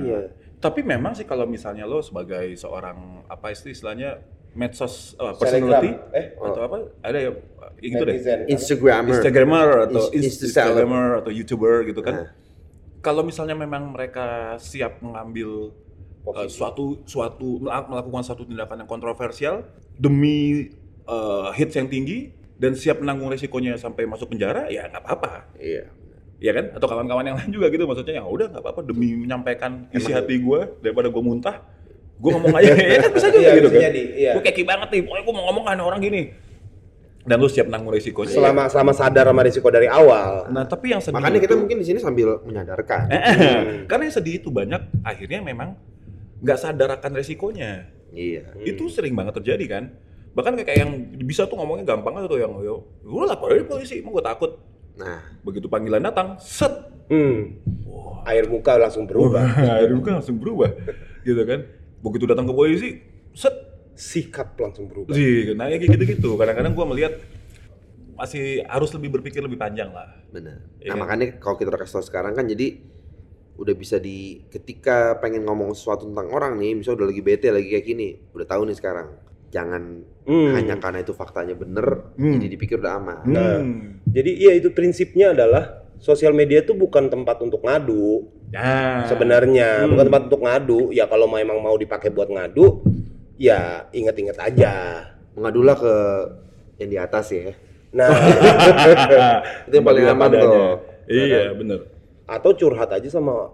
Iya. 0.00 0.20
Tapi 0.58 0.80
memang 0.80 1.12
sih 1.12 1.24
kalau 1.24 1.44
misalnya 1.44 1.84
lo 1.84 2.00
sebagai 2.00 2.56
seorang 2.56 3.24
apa 3.28 3.52
isti- 3.52 3.72
istilahnya 3.72 4.20
medsos 4.54 5.18
uh, 5.18 5.34
personality 5.34 5.92
Eh, 6.14 6.38
atau 6.38 6.60
apa 6.62 6.76
ada 7.02 7.18
ya 7.18 7.30
gitu 7.78 8.00
deh. 8.00 8.16
Netizen. 8.16 8.38
Instagrammer. 8.48 9.10
Instagramer 9.12 9.68
atau. 9.84 10.02
Instagramer 10.10 11.06
atau 11.20 11.30
YouTuber 11.30 11.84
gitu 11.84 12.00
kan. 12.00 12.14
Nah. 12.16 12.28
Kalau 13.00 13.20
misalnya 13.20 13.52
memang 13.52 13.92
mereka 13.92 14.56
siap 14.56 15.04
mengambil 15.04 15.76
uh, 16.24 16.48
suatu 16.48 17.04
suatu 17.04 17.60
melak- 17.60 17.90
melakukan 17.90 18.24
suatu 18.24 18.48
tindakan 18.48 18.84
yang 18.84 18.88
kontroversial 18.88 19.54
demi 19.92 20.72
uh, 21.04 21.52
hits 21.52 21.76
yang 21.76 21.86
tinggi 21.86 22.32
dan 22.56 22.72
siap 22.72 23.02
menanggung 23.02 23.28
resikonya 23.28 23.76
sampai 23.76 24.08
masuk 24.08 24.32
penjara 24.32 24.72
ya 24.72 24.88
nggak 24.88 25.02
apa-apa. 25.04 25.52
Iya. 25.60 25.92
Ya 26.38 26.52
kan? 26.52 26.64
Atau 26.72 26.86
kawan-kawan 26.86 27.24
yang 27.24 27.36
lain 27.36 27.50
juga 27.50 27.66
gitu 27.68 27.84
maksudnya 27.84 28.18
ya 28.18 28.24
udah 28.24 28.46
nggak 28.48 28.62
apa-apa 28.62 28.80
demi 28.82 29.14
menyampaikan 29.14 29.86
isi 29.90 30.10
hati 30.10 30.38
gue 30.38 30.60
daripada 30.80 31.08
gue 31.08 31.22
muntah 31.22 31.56
gue 32.14 32.30
ngomong 32.30 32.54
aja. 32.58 32.72
Ya 32.72 32.98
kan 33.00 33.10
bisa 33.12 33.28
juga 33.28 33.40
Iya, 33.40 33.52
gitu 33.54 33.68
bisa 33.68 33.76
kan? 33.76 33.86
jadi, 33.88 34.02
iya. 34.14 34.32
gue 34.34 34.44
keki 34.44 34.62
banget 34.64 34.88
nih 34.88 35.00
pokoknya 35.02 35.22
gue 35.22 35.34
mau 35.34 35.44
ngomong 35.48 35.64
kan 35.64 35.78
orang 35.78 36.00
gini. 36.00 36.22
Dan 37.24 37.40
lu 37.40 37.48
siap 37.48 37.66
nanggung 37.66 37.88
resikonya 37.88 38.30
Selama 38.30 38.68
selama 38.68 38.92
sadar 38.92 39.24
sama 39.24 39.40
risiko 39.42 39.68
dari 39.68 39.88
awal. 39.88 40.44
nah 40.52 40.62
tapi 40.62 40.92
yang 40.92 41.00
sedih 41.00 41.16
Makanya 41.16 41.40
kita 41.40 41.52
itu- 41.52 41.60
mungkin 41.60 41.76
di 41.80 41.86
sini 41.86 41.98
sambil 41.98 42.36
menyadarkan. 42.40 43.08
Eh, 43.08 43.22
karena 43.88 44.02
yang 44.04 44.14
sedih 44.14 44.34
itu 44.38 44.52
banyak 44.52 44.76
akhirnya 45.00 45.40
memang 45.40 45.72
nggak 46.38 46.58
sadar 46.58 46.92
akan 46.92 47.10
resikonya. 47.14 47.88
Iya. 48.12 48.46
itu 48.62 48.86
sering 48.86 49.10
banget 49.10 49.34
terjadi 49.34 49.64
kan? 49.66 49.84
Bahkan 50.30 50.54
kayak 50.60 50.78
yang 50.84 50.92
bisa 51.18 51.46
tuh 51.46 51.56
ngomongnya 51.56 51.88
gampang 51.88 52.14
aja 52.14 52.26
tuh 52.26 52.38
yang 52.38 52.52
yo 52.60 52.86
gue 53.00 53.24
laporin 53.24 53.64
polisi 53.64 53.98
emang 53.98 54.12
gue 54.12 54.22
takut 54.22 54.54
Nah, 54.94 55.18
begitu 55.42 55.66
panggilan 55.66 56.00
datang 56.00 56.38
set 56.38 56.94
Hmm. 57.04 57.60
Air 58.24 58.48
muka 58.48 58.80
langsung 58.80 59.04
berubah. 59.04 59.44
Aduh 59.84 60.00
kan 60.00 60.18
langsung 60.18 60.40
berubah 60.40 60.72
gitu 61.20 61.42
kan. 61.44 61.68
Begitu 62.00 62.24
datang 62.24 62.48
ke 62.48 62.52
polisi, 62.52 63.04
set 63.36 63.52
Sikap 63.94 64.58
langsung 64.58 64.90
berubah. 64.90 65.14
sih, 65.14 65.54
nah 65.54 65.70
ya 65.70 65.78
kayak 65.78 65.94
gitu-gitu. 65.94 66.34
Kadang-kadang 66.34 66.74
gua 66.74 66.82
melihat 66.90 67.14
masih 68.14 68.62
harus 68.66 68.90
lebih 68.90 69.20
berpikir 69.20 69.38
lebih 69.38 69.54
panjang 69.54 69.90
lah. 69.90 70.18
benar. 70.34 70.66
Iya 70.82 70.90
Nah, 70.90 70.98
kan? 70.98 71.00
makanya 71.06 71.26
kalau 71.38 71.54
kita 71.54 71.70
kasih 71.70 72.02
sekarang 72.02 72.34
kan 72.34 72.42
jadi 72.42 72.82
udah 73.54 73.74
bisa 73.78 74.02
di 74.02 74.42
ketika 74.50 75.14
pengen 75.22 75.46
ngomong 75.46 75.78
sesuatu 75.78 76.10
tentang 76.10 76.26
orang 76.34 76.58
nih, 76.58 76.74
misalnya 76.74 77.06
udah 77.06 77.08
lagi 77.14 77.22
bete 77.22 77.48
lagi 77.54 77.70
kayak 77.70 77.86
gini, 77.86 78.08
udah 78.34 78.46
tahu 78.48 78.66
nih 78.66 78.74
sekarang. 78.74 79.14
Jangan 79.54 79.82
Hmm. 80.26 80.50
hanya 80.56 80.74
karena 80.82 80.98
itu 80.98 81.14
faktanya 81.14 81.54
bener, 81.54 82.10
Hmm. 82.18 82.40
jadi 82.40 82.46
dipikir 82.50 82.82
udah 82.82 82.98
aman. 82.98 83.22
Nah, 83.24 83.56
Hmm. 83.60 84.02
Jadi 84.10 84.30
iya 84.34 84.52
itu 84.54 84.70
prinsipnya 84.70 85.30
adalah 85.30 85.84
sosial 85.98 86.34
media 86.34 86.58
itu 86.60 86.74
bukan 86.74 87.06
tempat 87.06 87.38
untuk 87.38 87.62
ngadu 87.62 88.26
Nah, 88.50 89.02
sebenarnya, 89.04 89.82
Hmm. 89.82 89.90
bukan 89.90 90.04
tempat 90.06 90.22
untuk 90.26 90.42
ngadu. 90.42 90.80
Ya 90.90 91.06
kalau 91.06 91.26
memang 91.26 91.58
mau 91.58 91.74
dipakai 91.74 92.10
buat 92.10 92.30
ngadu, 92.30 92.86
ya 93.34 93.90
inget-inget 93.90 94.38
aja. 94.38 95.02
Mengadulah 95.34 95.74
ke 95.74 95.94
yang 96.78 96.88
di 96.88 96.98
atas 96.98 97.30
ya. 97.30 97.50
Nah, 97.90 98.10
Itu 99.66 99.74
yang 99.74 99.82
paling 99.82 100.06
aman 100.06 100.30
tuh. 100.30 100.78
Iya, 101.06 101.50
bener. 101.52 101.80
atau 102.24 102.56
curhat 102.56 102.88
aja 102.88 103.10
sama 103.10 103.52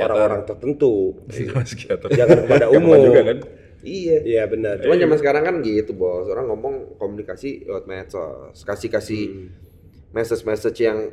orang-orang 0.00 0.46
tertentu. 0.46 1.18
Sama 1.28 1.60
psikiater. 1.60 2.08
Jangan 2.14 2.38
kepada 2.48 2.66
umum. 2.72 2.96
juga 3.04 3.20
kan. 3.34 3.38
Iya. 3.84 4.16
Iya 4.24 4.42
benar. 4.48 4.80
Cuman 4.80 4.96
zaman 4.96 5.16
sekarang 5.20 5.42
kan 5.44 5.54
gitu 5.60 5.92
bos, 5.92 6.26
orang 6.26 6.48
ngomong 6.48 6.96
komunikasi 6.96 7.68
lewat 7.68 7.84
medsos, 7.84 8.64
kasih 8.64 8.88
kasih 8.88 9.22
Hmm. 9.28 9.48
message-message 10.10 10.78
yang 10.80 11.12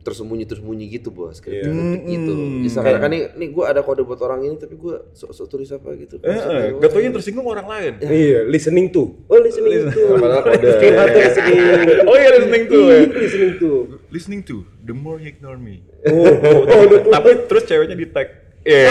tersembunyi-tersembunyi 0.00 0.96
gitu 0.96 1.12
bos, 1.12 1.44
kayak 1.44 1.60
Iya. 1.60 1.64
kritik 1.68 2.02
gitu. 2.08 2.32
Hmm. 2.32 2.52
Jadi 2.56 2.68
sekarang 2.72 3.00
kan 3.04 3.10
nih, 3.12 3.22
nih 3.36 3.48
gue 3.52 3.64
ada 3.68 3.80
kode 3.84 4.00
buat 4.00 4.16
orang 4.24 4.40
ini, 4.48 4.56
tapi 4.56 4.80
gue 4.80 4.96
sok-sok 5.12 5.46
tulis 5.46 5.68
apa 5.68 5.92
gitu. 5.92 6.16
Eh, 6.24 6.32
eh, 6.32 6.72
gak 6.72 6.88
tau 6.88 7.04
yang 7.04 7.12
tersinggung 7.12 7.44
orang 7.44 7.68
lain. 7.68 7.92
Iya, 8.00 8.48
listening 8.48 8.88
to. 8.88 9.12
Oh, 9.28 9.36
listening 9.36 9.92
to. 9.92 10.16
Padahal 10.16 10.40
kode. 10.40 10.64
Listening. 10.64 11.60
Oh 12.08 12.16
iya, 12.16 12.28
listening 12.32 12.64
to. 12.64 12.80
Iya, 12.80 12.98
listening 13.12 13.52
to. 13.60 13.70
Listening 14.08 14.40
to, 14.42 14.56
the 14.80 14.96
more 14.96 15.20
you 15.20 15.28
ignore 15.28 15.60
me. 15.60 15.84
Oh, 16.08 16.32
oh, 16.32 16.84
Tapi 17.12 17.44
terus 17.44 17.68
ceweknya 17.68 17.92
di 17.92 18.08
tag. 18.08 18.39
Iya, 18.70 18.86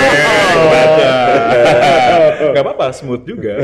Gak 2.50 2.64
apa-apa, 2.64 2.92
smooth 2.92 3.24
juga. 3.24 3.56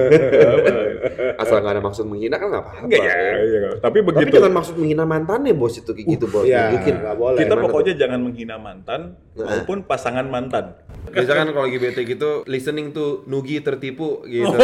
Asal 1.36 1.60
nggak 1.64 1.74
ada 1.80 1.84
maksud 1.84 2.06
menghina 2.08 2.36
kan 2.40 2.48
nggak 2.52 2.64
apa-apa. 2.64 2.84
Enggak 2.88 3.04
ya, 3.04 3.16
iya. 3.42 3.60
Tapi 3.80 3.98
Tapi 4.00 4.00
begitu 4.04 4.36
dengan 4.36 4.54
maksud 4.56 4.76
menghina 4.80 5.04
mantannya 5.04 5.54
bos 5.56 5.76
itu 5.76 5.92
kayak 5.92 6.08
gitu 6.16 6.26
bos. 6.28 6.46
Iya, 6.48 6.72
boleh. 7.16 7.40
kita 7.44 7.56
pokoknya 7.56 7.94
jangan 7.96 8.20
menghina 8.22 8.56
mantan 8.56 9.16
Nah. 9.36 9.48
maupun 9.52 9.84
pasangan 9.84 10.24
mantan. 10.24 10.80
Misalkan 11.16 11.48
kalau 11.56 11.64
lagi 11.64 11.80
bete 11.80 12.04
gitu, 12.04 12.44
listening 12.44 12.92
to 12.92 13.24
Nugi 13.26 13.64
tertipu 13.64 14.22
gitu. 14.28 14.52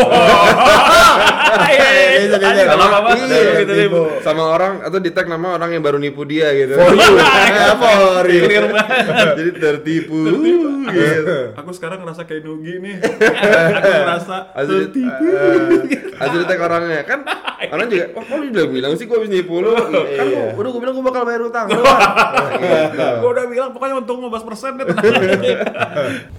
Iya, 1.52 1.88
iya, 1.92 2.38
iya. 2.40 2.66
Sama? 2.72 3.12
Iya, 3.16 4.40
orang 4.40 4.74
atau 4.88 5.00
di 5.04 5.12
tag 5.12 5.28
nama 5.28 5.56
orang 5.60 5.76
yang 5.76 5.84
baru 5.84 6.00
nipu 6.00 6.24
dia 6.24 6.52
gitu. 6.56 6.76
For 6.80 6.96
you. 6.96 7.12
For 7.82 8.26
you. 8.28 8.44
Jadi 9.36 9.52
tertipu. 9.60 10.20
Gitu. 10.92 11.38
Aku 11.56 11.72
sekarang 11.76 12.04
ngerasa 12.04 12.24
kayak 12.28 12.44
Nugi 12.44 12.80
nih. 12.80 12.96
Aku 13.04 13.90
ngerasa 14.04 14.36
tertipu. 14.56 15.28
eh, 15.28 16.24
asli 16.24 16.44
tag 16.48 16.60
orangnya 16.60 17.04
kan 17.04 17.20
orang 17.63 17.88
juga 17.88 18.06
wah 18.12 18.24
kok 18.24 18.36
lu 18.36 18.45
udah 18.50 18.65
bilang 18.67 18.93
sih 18.93 19.06
gua 19.06 19.17
habis 19.17 19.30
nipu 19.30 19.60
lu 19.60 19.69
kan 19.71 19.86
gua, 19.88 20.04
udah 20.56 20.69
gua 20.69 20.80
bilang 20.80 20.93
gua 20.95 21.06
bakal 21.06 21.21
bayar 21.24 21.41
utang. 21.43 21.67
Gue 22.91 23.30
udah 23.30 23.45
bilang 23.45 23.69
pokoknya 23.69 23.95
untung 23.97 24.17
15% 24.19 24.80
deh. 24.80 24.88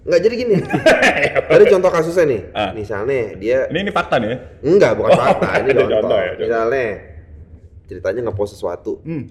nggak 0.03 0.21
jadi 0.21 0.35
gini 0.37 0.57
tadi 1.45 1.65
contoh 1.69 1.91
kasusnya 1.91 2.25
nih 2.27 2.41
Ah. 2.53 2.71
misalnya 2.73 3.35
dia 3.35 3.67
Ini 3.67 3.79
ini 3.81 3.91
fakta 3.91 4.19
nih 4.19 4.29
ya. 4.29 4.37
enggak 4.63 4.93
bukan 4.95 5.11
fakta 5.13 5.49
ini 5.57 5.69
Ini 5.69 5.73
contoh, 5.77 5.89
contoh 5.97 6.19
ya, 6.19 6.27
contoh. 6.29 6.43
misalnya 6.43 6.85
ceritanya 7.85 8.21
ngepost 8.25 8.53
sesuatu 8.53 8.93
Hmm. 9.03 9.25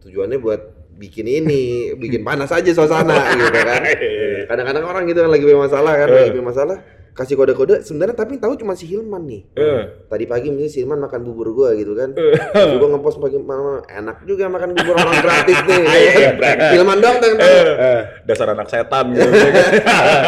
tujuannya 0.00 0.38
buat 0.38 0.60
bikin 0.94 1.26
ini, 1.26 1.62
bikin 1.92 2.22
panas 2.22 2.46
aja 2.48 2.70
suasana 2.70 3.18
gitu 3.34 3.50
kan. 3.58 3.82
Kadang-kadang 4.48 4.84
orang 4.86 5.02
gitu 5.04 5.18
kan 5.18 5.30
lagi 5.32 5.42
punya 5.42 5.60
masalah 5.60 5.92
kan, 5.96 6.06
lagi 6.06 6.30
punya 6.30 6.46
masalah, 6.46 6.76
kasih 7.14 7.34
kode-kode 7.34 7.80
sebenarnya 7.80 8.12
tapi 8.12 8.36
tahu 8.36 8.54
cuma 8.54 8.74
si 8.74 8.84
Hilman 8.84 9.22
nih. 9.22 9.42
Eh. 9.54 9.82
Tadi 10.04 10.24
pagi 10.24 10.50
misalnya 10.50 10.66
si 10.68 10.78
Hilman 10.78 10.98
makan 10.98 11.22
bubur 11.22 11.48
gua 11.52 11.70
gitu 11.72 11.94
kan. 11.94 12.10
Terus 12.10 12.74
gua 12.74 12.88
ngepost 12.90 13.16
pagi 13.16 13.38
malam 13.38 13.80
enak 13.80 14.22
juga 14.24 14.46
makan 14.48 14.74
bubur 14.74 14.94
orang 14.94 15.18
gratis 15.20 15.58
nih. 15.64 15.82
Iya, 15.94 16.30
Hilman 16.74 16.98
dong 16.98 17.16
tahu. 17.16 17.34
Eh, 17.38 18.00
Dasar 18.24 18.50
anak 18.50 18.66
setan 18.66 19.10
gitu. 19.14 19.24
ya 19.24 19.46
kan? 19.48 19.66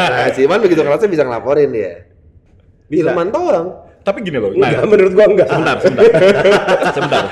Nah, 0.09 0.29
si 0.31 0.39
Hilman 0.41 0.61
begitu 0.61 0.81
kerasnya 0.81 1.09
bisa 1.09 1.23
ngelaporin 1.23 1.69
dia. 1.69 2.07
Bisa. 2.87 3.11
Hilman 3.11 3.29
doang. 3.29 3.69
Tapi 4.01 4.23
gini 4.23 4.39
loh. 4.39 4.55
Enggak, 4.55 4.71
Nah, 4.73 4.87
menurut 4.87 5.13
gua 5.13 5.27
enggak. 5.27 5.49
sebentar, 5.51 5.77
sebentar. 5.83 6.05
sebentar. 6.95 7.25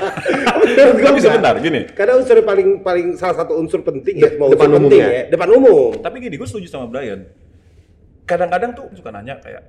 Menurut 0.59 0.97
gua 0.97 1.09
enggak. 1.09 1.23
sebentar, 1.23 1.53
gini. 1.57 1.81
Karena 1.89 2.13
unsur 2.19 2.35
paling 2.43 2.83
paling 2.83 3.15
salah 3.15 3.35
satu 3.37 3.55
unsur 3.55 3.79
penting 3.79 4.19
ya, 4.19 4.35
mau 4.35 4.51
Depan 4.51 4.67
penting 4.69 4.99
umumnya. 4.99 5.07
ya, 5.07 5.23
depan 5.31 5.47
umum. 5.49 5.95
Tapi 5.95 6.19
gini, 6.19 6.35
gue 6.35 6.43
setuju 6.43 6.67
sama 6.67 6.91
Brian. 6.91 7.23
Kadang-kadang 8.25 8.73
tuh 8.73 8.89
suka 8.97 9.13
nanya 9.13 9.37
kayak, 9.37 9.61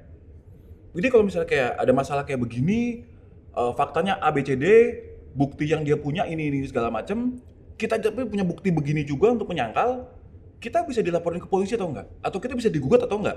jadi 0.96 1.06
kalau 1.12 1.28
misalnya 1.28 1.48
kayak 1.48 1.70
ada 1.76 1.92
masalah 1.92 2.24
kayak 2.24 2.40
begini, 2.40 3.04
eh, 3.52 3.72
faktanya 3.76 4.16
A, 4.16 4.32
B, 4.32 4.40
C, 4.40 4.56
D, 4.56 4.64
bukti 5.36 5.68
yang 5.68 5.84
dia 5.84 6.00
punya 6.00 6.24
ini, 6.24 6.48
ini 6.48 6.64
segala 6.64 6.88
macem, 6.88 7.36
kita 7.76 8.00
tapi 8.00 8.24
punya 8.24 8.48
bukti 8.48 8.72
begini 8.72 9.04
juga 9.04 9.28
untuk 9.36 9.52
menyangkal, 9.52 10.08
kita 10.56 10.88
bisa 10.88 11.04
dilaporin 11.04 11.36
ke 11.36 11.44
polisi 11.44 11.76
atau 11.76 11.92
enggak? 11.92 12.08
Atau 12.24 12.40
kita 12.40 12.56
bisa 12.56 12.72
digugat 12.72 13.04
atau 13.04 13.20
enggak? 13.20 13.36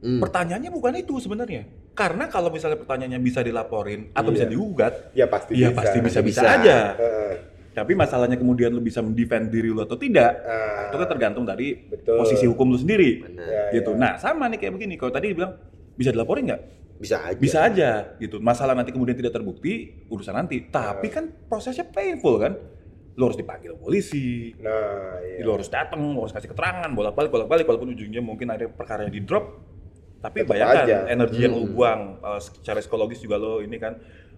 Hmm. 0.00 0.20
Pertanyaannya 0.24 0.72
bukan 0.72 0.92
itu 0.96 1.20
sebenarnya. 1.20 1.68
Karena 1.92 2.28
kalau 2.28 2.48
misalnya 2.48 2.80
pertanyaannya 2.80 3.20
bisa 3.20 3.40
dilaporin 3.44 4.12
atau 4.16 4.32
bisa 4.32 4.48
Iya. 4.48 4.52
digugat, 4.52 4.94
Ya 5.12 5.26
pasti 5.28 5.52
ya 5.56 5.68
bisa. 5.72 5.76
pasti 5.76 5.98
bisa-bisa 6.00 6.40
Bisa. 6.44 6.56
aja. 6.60 6.76
Heeh. 6.96 7.32
Tapi 7.76 7.92
masalahnya 7.92 8.40
kemudian 8.40 8.72
lu 8.72 8.80
bisa 8.80 9.04
mendefend 9.04 9.52
diri 9.52 9.68
lu 9.68 9.84
atau 9.84 10.00
tidak, 10.00 10.32
Ah, 10.40 10.88
itu 10.88 10.96
kan 10.96 11.08
tergantung 11.12 11.44
dari 11.44 11.76
Betul. 11.76 12.16
posisi 12.16 12.48
hukum 12.48 12.72
lu 12.72 12.80
sendiri. 12.80 13.20
Benar. 13.20 13.44
Ya, 13.44 13.62
gitu. 13.76 13.92
ya. 13.92 14.00
Nah, 14.00 14.12
sama 14.16 14.48
nih 14.48 14.56
kayak 14.56 14.72
begini. 14.72 14.96
Kalau 14.96 15.12
tadi 15.12 15.36
bilang 15.36 15.60
bisa 15.92 16.08
dilaporin 16.08 16.48
nggak? 16.48 16.62
Bisa 16.96 17.20
aja. 17.20 17.36
Bisa 17.36 17.58
aja 17.60 17.90
gitu. 18.16 18.40
Masalah 18.40 18.72
nanti 18.72 18.88
kemudian 18.88 19.12
tidak 19.12 19.36
terbukti, 19.36 19.92
urusan 20.08 20.32
nanti. 20.32 20.64
Tapi 20.64 21.12
kan 21.12 21.28
prosesnya 21.44 21.84
painful 21.84 22.40
kan. 22.40 22.56
Lu 23.12 23.28
harus 23.28 23.36
dipanggil 23.36 23.76
polisi, 23.76 24.52
Nah, 24.60 25.20
iya. 25.20 25.40
lu 25.40 25.52
harus 25.52 25.68
datang, 25.68 26.00
lu 26.00 26.20
harus 26.20 26.32
kasih 26.32 26.52
keterangan, 26.52 26.88
bolak-balik, 26.92 27.28
bolak-balik, 27.28 27.64
walaupun 27.64 27.92
ujungnya 27.92 28.20
mungkin 28.20 28.48
ada 28.48 28.68
perkara 28.68 29.04
yang 29.04 29.12
di 29.12 29.20
drop. 29.20 29.56
Tapi 30.16 30.44
Tetep 30.44 30.48
bayangkan 30.48 30.84
aja. 30.84 30.98
energi 31.08 31.40
yang 31.40 31.52
lu 31.52 31.64
Hmm. 31.64 31.72
buang, 31.72 32.00
eh, 32.18 32.40
secara 32.40 32.80
psikologis 32.80 33.20
juga 33.20 33.36
lo 33.36 33.60
ini 33.60 33.76
kan, 33.76 33.96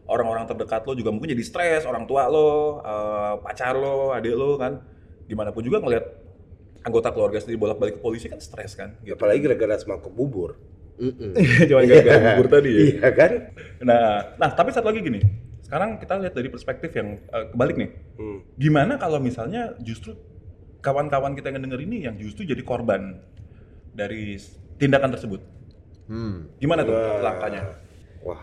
orang-orang 0.09 0.49
terdekat 0.49 0.83
lo 0.89 0.97
juga 0.97 1.13
mungkin 1.13 1.37
jadi 1.37 1.45
stres, 1.45 1.85
orang 1.85 2.09
tua 2.09 2.27
lo, 2.27 2.81
eh, 2.81 3.35
pacar 3.45 3.77
lo, 3.77 4.17
adik 4.17 4.35
lo 4.35 4.57
kan. 4.57 4.81
Gimana 5.29 5.53
pun 5.53 5.61
juga 5.61 5.85
ngelihat 5.85 6.05
anggota 6.83 7.13
keluarga 7.13 7.39
sendiri 7.45 7.61
bolak-balik 7.61 8.01
ke 8.01 8.03
polisi 8.03 8.27
kan 8.33 8.41
stres 8.41 8.73
kan 8.73 8.97
gitu. 9.05 9.15
Apalagi 9.15 9.45
gara-gara 9.45 9.77
semangkuk 9.77 10.11
bubur. 10.11 10.57
Cuma 11.69 11.85
gara-gara 11.85 12.19
bubur 12.35 12.47
tadi 12.49 12.71
ya. 12.73 12.81
Iya 12.97 13.09
kan? 13.13 13.33
Nah, 13.85 14.05
nah 14.41 14.49
tapi 14.57 14.73
satu 14.73 14.89
lagi 14.89 15.05
gini. 15.05 15.21
Sekarang 15.61 16.01
kita 16.01 16.17
lihat 16.17 16.33
dari 16.33 16.49
perspektif 16.49 16.91
yang 16.97 17.21
eh, 17.29 17.45
kebalik 17.53 17.77
nih. 17.77 17.91
Hmm. 18.17 18.39
Gimana 18.57 18.97
kalau 18.97 19.21
misalnya 19.21 19.77
justru 19.85 20.17
kawan-kawan 20.81 21.37
kita 21.37 21.53
yang 21.53 21.61
denger 21.69 21.81
ini 21.85 22.09
yang 22.09 22.17
justru 22.17 22.49
jadi 22.49 22.65
korban 22.65 23.21
dari 23.93 24.41
tindakan 24.81 25.13
tersebut? 25.13 25.45
Hmm. 26.09 26.49
Gimana 26.57 26.89
tuh 26.89 26.97
Wah. 26.97 27.21
langkahnya? 27.21 27.63
Wah. 28.25 28.41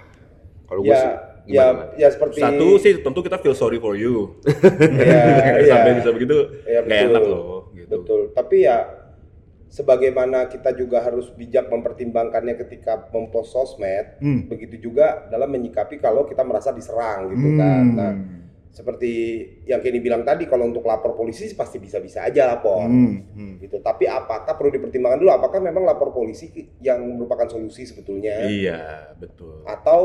Kalau 0.70 0.82
gue 0.86 0.94
Ya, 0.94 1.02
sih 1.02 1.35
gimana? 1.48 1.82
ya 1.96 2.08
seperti 2.10 2.38
Satu 2.38 2.68
sih 2.78 2.94
tentu 3.00 3.20
kita 3.20 3.38
feel 3.38 3.54
sorry 3.54 3.78
for 3.78 3.94
you. 3.94 4.36
ya, 5.00 5.62
Sampai 5.64 5.92
ya. 5.92 5.98
bisa 5.98 6.10
begitu 6.12 6.36
Ya, 6.64 6.80
nggak 6.82 6.90
betul. 6.98 7.10
enak 7.12 7.24
loh 7.26 7.44
gitu. 7.72 7.94
Betul. 8.02 8.22
Tapi 8.32 8.58
ya 8.62 8.78
sebagaimana 9.68 10.48
kita 10.48 10.72
juga 10.72 11.00
harus 11.00 11.28
bijak 11.30 11.68
mempertimbangkannya 11.68 12.56
ketika 12.58 13.10
mempost 13.10 13.52
sosmed, 13.52 14.18
Hmm. 14.18 14.48
begitu 14.48 14.80
juga 14.82 15.28
dalam 15.28 15.50
menyikapi 15.50 15.98
kalau 15.98 16.24
kita 16.24 16.42
merasa 16.42 16.72
diserang 16.72 17.28
gitu 17.30 17.44
Hmm. 17.46 17.58
kan. 17.58 17.86
Nah, 17.92 18.14
seperti 18.72 19.12
yang 19.64 19.80
Kenny 19.80 20.00
bilang 20.00 20.24
tadi 20.24 20.44
kalau 20.46 20.68
untuk 20.68 20.84
lapor 20.84 21.16
polisi 21.16 21.48
pasti 21.52 21.80
bisa-bisa 21.80 22.24
aja 22.24 22.44
lapor. 22.50 22.84
Hmm, 22.84 23.24
hmm. 23.26 23.54
Gitu. 23.58 23.80
Tapi 23.80 24.04
apakah 24.04 24.52
perlu 24.52 24.68
dipertimbangkan 24.70 25.16
dulu 25.18 25.32
apakah 25.32 25.60
memang 25.60 25.84
lapor 25.84 26.12
polisi 26.12 26.52
yang 26.80 27.00
merupakan 27.16 27.48
solusi 27.48 27.84
sebetulnya 27.84 28.44
Iya, 28.44 29.16
betul. 29.16 29.64
atau 29.64 30.00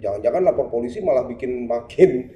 jangan-jangan 0.00 0.42
lapor 0.42 0.66
polisi 0.68 0.98
malah 0.98 1.22
bikin 1.22 1.64
makin 1.64 2.32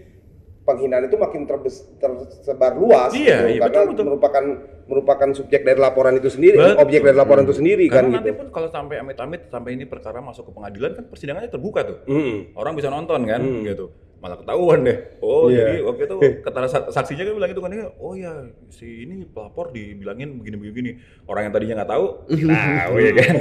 penghinaan 0.64 1.05
itu 1.05 1.16
makin 1.16 1.44
terbes- 1.44 1.85
tersebar 1.98 2.72
luas 2.72 3.12
Iya, 3.12 3.44
gitu. 3.44 3.48
iya, 3.50 3.61
karena 3.61 3.81
betul, 3.81 3.88
betul. 3.92 4.05
merupakan 4.09 4.44
merupakan 4.85 5.29
subjek 5.33 5.61
dari 5.61 5.77
laporan 5.77 6.12
itu 6.14 6.29
sendiri, 6.29 6.57
Betul. 6.57 6.77
objek 6.79 7.00
dari 7.03 7.16
laporan 7.16 7.44
itu 7.44 7.57
sendiri 7.57 7.85
kan 7.88 8.05
Karena 8.05 8.09
gitu. 8.09 8.16
nanti 8.20 8.33
pun 8.33 8.46
kalau 8.48 8.68
sampai 8.68 8.96
amit-amit 9.00 9.40
sampai 9.48 9.70
ini 9.72 9.85
perkara 9.85 10.20
masuk 10.20 10.48
ke 10.48 10.53
pengadilan 10.53 10.90
kan 10.94 11.05
persidangannya 11.09 11.48
terbuka 11.48 11.81
tuh. 11.85 11.98
Hmm. 12.05 12.53
Orang 12.55 12.77
bisa 12.77 12.88
nonton 12.88 13.24
kan 13.24 13.40
Hmm. 13.40 13.64
gitu. 13.64 13.92
Malah 14.24 14.40
ketahuan 14.40 14.78
deh. 14.82 14.96
Oh, 15.20 15.46
Iya. 15.46 15.56
jadi 15.60 15.76
waktu 15.84 16.02
itu 16.02 16.16
kata 16.48 16.58
sa- 16.64 16.88
saksinya 16.88 17.22
kan 17.22 17.34
bilang 17.37 17.50
itu 17.52 17.60
kan 17.60 17.70
oh 17.94 18.16
ya 18.16 18.32
si 18.72 19.04
ini 19.04 19.28
pelapor 19.28 19.68
dibilangin 19.68 20.40
begini-begini. 20.40 20.96
Orang 21.28 21.44
yang 21.44 21.52
tadinya 21.52 21.74
nggak 21.78 21.92
tahu, 21.92 22.04
tahu 22.80 22.94
ya 22.96 23.12
kan. 23.14 23.34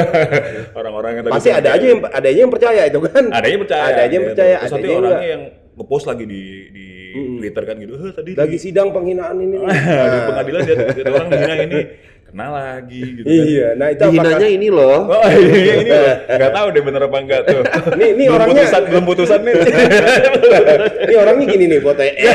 Orang-orang 0.80 1.10
yang 1.12 1.22
tadi 1.22 1.34
Pasti 1.36 1.50
ada 1.52 1.68
aja 1.70 1.86
yang 1.86 2.00
ada 2.02 2.24
aja 2.26 2.40
yang 2.40 2.48
percaya 2.48 2.82
itu 2.84 2.98
kan. 3.02 3.24
ada 3.28 3.46
yang 3.46 3.60
percaya. 3.60 3.84
Ada 3.84 4.00
aja 4.00 4.08
yang 4.08 4.24
gitu. 4.24 4.30
percaya, 4.32 4.54
Terus 4.56 4.64
ada 4.64 4.74
nanti 4.74 4.88
orangnya 4.90 5.28
yang 5.28 5.42
ngepost 5.76 6.06
lagi 6.08 6.24
di 6.24 6.42
di. 6.70 6.86
Twitter 7.08 7.64
kan 7.64 7.76
gitu. 7.76 7.94
"Heh, 7.96 8.12
tadi 8.12 8.30
Lagi 8.32 8.56
sidang 8.56 8.92
penghinaan 8.92 9.36
ini. 9.36 9.56
nih." 9.56 9.64
di 9.64 10.18
pengadilan 10.28 10.60
dia, 10.62 10.76
dia 10.92 11.04
orang 11.08 11.28
menghina 11.28 11.54
ini 11.58 11.80
kena 12.28 12.46
lagi 12.46 13.00
gitu 13.14 13.24
kan. 13.24 13.44
Iya, 13.48 13.68
nah 13.74 13.86
itu 13.88 14.02
apakah 14.02 14.12
Dihinanya 14.12 14.48
ini 14.50 14.68
loh. 14.68 14.98
Oh 15.08 15.24
iya, 15.26 15.72
ini 15.80 15.90
nggak 16.36 16.52
tahu 16.52 16.66
deh 16.70 16.82
bener 16.84 17.00
apa 17.02 17.16
enggak 17.18 17.40
tuh. 17.42 17.60
Nih, 17.96 18.10
nih 18.12 18.26
belum 18.26 18.36
orangnya- 18.36 18.54
putusan, 18.60 18.82
belum 18.84 19.04
putusan 19.08 19.40
nih. 19.40 19.54
ini 21.04 21.14
orangnya 21.16 21.46
gini 21.48 21.64
nih 21.66 21.80
fotonya. 21.80 22.12
Ya, 22.28 22.34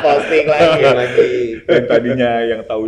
posting 0.00 0.46
lagi. 0.46 0.70
Iya 0.76 0.90
lagi. 0.92 1.30
yang 1.64 1.84
tadinya 1.86 2.30
yang 2.42 2.60
tahu 2.64 2.82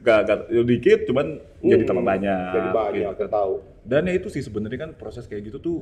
gak, 0.00 0.18
gak 0.26 0.38
dikit 0.62 0.98
cuman 1.08 1.26
jadi 1.58 1.82
Hmm, 1.82 1.88
tambah 1.88 2.04
banyak. 2.04 2.50
Jadi 2.52 2.68
banyak 2.70 2.92
gitu. 3.08 3.18
kita 3.18 3.30
tahu. 3.30 3.52
Dan 3.82 4.02
ya 4.06 4.14
itu 4.14 4.28
sih 4.28 4.42
sebenarnya 4.42 4.78
kan 4.80 4.90
proses 4.92 5.24
kayak 5.24 5.48
gitu 5.48 5.58
tuh 5.58 5.76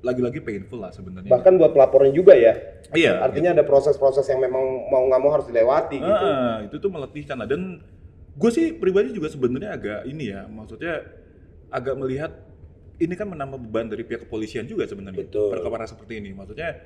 lagi-lagi 0.00 0.38
painful 0.38 0.78
lah 0.78 0.92
sebenarnya. 0.92 1.32
Bahkan 1.32 1.52
buat 1.56 1.72
pelapornya 1.72 2.12
juga 2.12 2.36
ya. 2.36 2.52
iya. 2.92 3.18
Artinya 3.18 3.54
ada 3.54 3.64
proses-proses 3.64 4.28
yang 4.28 4.38
memang 4.38 4.60
mau 4.86 5.02
nggak 5.02 5.18
mau 5.18 5.30
harus 5.32 5.48
dilewati 5.48 5.96
gitu. 5.96 6.24
Ah, 6.28 6.60
itu 6.60 6.76
tuh 6.76 6.90
meletihkan 6.90 7.40
lah 7.40 7.48
dan 7.48 7.80
gue 8.34 8.50
sih 8.50 8.74
pribadi 8.74 9.14
juga 9.14 9.30
sebenarnya 9.30 9.70
agak 9.74 10.00
ini 10.10 10.34
ya 10.34 10.46
maksudnya 10.50 11.06
agak 11.70 11.94
melihat 11.94 12.32
ini 12.98 13.14
kan 13.18 13.26
menambah 13.26 13.58
beban 13.58 13.90
dari 13.90 14.06
pihak 14.06 14.26
kepolisian 14.26 14.66
juga 14.70 14.86
sebenarnya. 14.86 15.26
Perkara 15.26 15.82
seperti 15.86 16.22
ini. 16.22 16.30
Maksudnya 16.30 16.78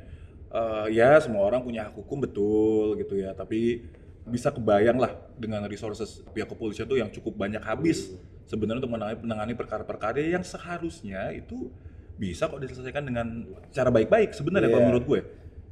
eh, 0.48 0.86
ya 0.96 1.20
semua 1.20 1.44
orang 1.44 1.60
punya 1.60 1.84
hak 1.88 1.94
hukum 2.00 2.24
betul 2.24 2.96
gitu 2.96 3.20
ya. 3.20 3.36
Tapi 3.36 3.84
bisa 4.24 4.48
kebayang 4.52 4.96
lah 4.96 5.12
dengan 5.36 5.64
resources 5.68 6.24
pihak 6.32 6.48
kepolisian 6.48 6.88
tuh 6.88 6.96
yang 7.00 7.12
cukup 7.12 7.36
banyak 7.36 7.60
habis 7.60 8.12
sebenarnya 8.48 8.80
untuk 8.84 8.92
menangani, 8.96 9.18
menangani 9.20 9.54
perkara-perkara 9.56 10.20
yang 10.24 10.44
seharusnya 10.44 11.32
itu 11.36 11.68
bisa 12.16 12.48
kok 12.48 12.60
diselesaikan 12.60 13.04
dengan 13.04 13.44
cara 13.72 13.92
baik-baik 13.92 14.32
sebenarnya 14.32 14.72
kalau 14.72 14.82
Iya. 14.84 14.88
menurut 14.88 15.04
gue. 15.04 15.20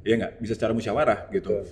Ya 0.05 0.13
nggak? 0.21 0.33
Bisa 0.37 0.53
secara 0.53 0.71
musyawarah 0.77 1.33
gitu. 1.33 1.49
Betul. 1.49 1.65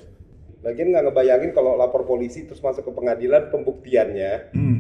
Lagian 0.66 0.90
nggak 0.90 1.06
ngebayangin 1.06 1.52
kalau 1.54 1.78
lapor 1.78 2.10
polisi 2.10 2.50
terus 2.50 2.60
masuk 2.60 2.90
ke 2.90 2.92
pengadilan 2.92 3.54
pembuktiannya. 3.54 4.34
Hmm. 4.58 4.78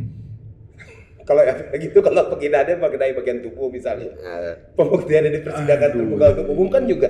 Kalau 1.29 1.41
yang 1.41 1.57
gitu 1.81 2.05
kalau 2.05 2.29
penghinaannya 2.29 2.77
mengenai 2.77 3.13
bagian 3.17 3.41
tubuh 3.41 3.69
misalnya. 3.69 4.13
Pembuktiannya 4.77 5.33
di 5.33 5.41
persidangan 5.41 5.89
terbuka 5.93 6.25
untuk 6.37 6.47
umum 6.53 6.69
kan 6.69 6.85
juga 6.85 7.09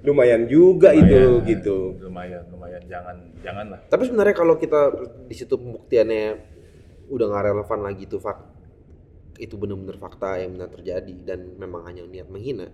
lumayan 0.00 0.48
juga 0.48 0.96
itu 0.96 1.12
Lumayan, 1.12 1.44
gitu. 1.44 1.76
lumayan 2.00 2.42
lumayan 2.48 2.80
jangan 2.88 3.16
jangan 3.44 3.66
lah 3.76 3.80
Tapi 3.84 4.08
sebenarnya 4.08 4.32
kalau 4.32 4.56
kita 4.56 4.96
di 5.28 5.34
situ 5.36 5.60
pembuktiannya 5.60 6.40
udah 7.12 7.26
nggak 7.28 7.44
relevan 7.52 7.80
lagi 7.84 8.08
itu 8.08 8.16
fak 8.16 8.38
itu 9.40 9.56
benar-benar 9.56 9.96
fakta 9.96 10.36
yang 10.40 10.56
benar 10.56 10.68
terjadi 10.68 11.14
dan 11.24 11.56
memang 11.56 11.84
hanya 11.88 12.04
niat 12.04 12.28
menghina. 12.28 12.68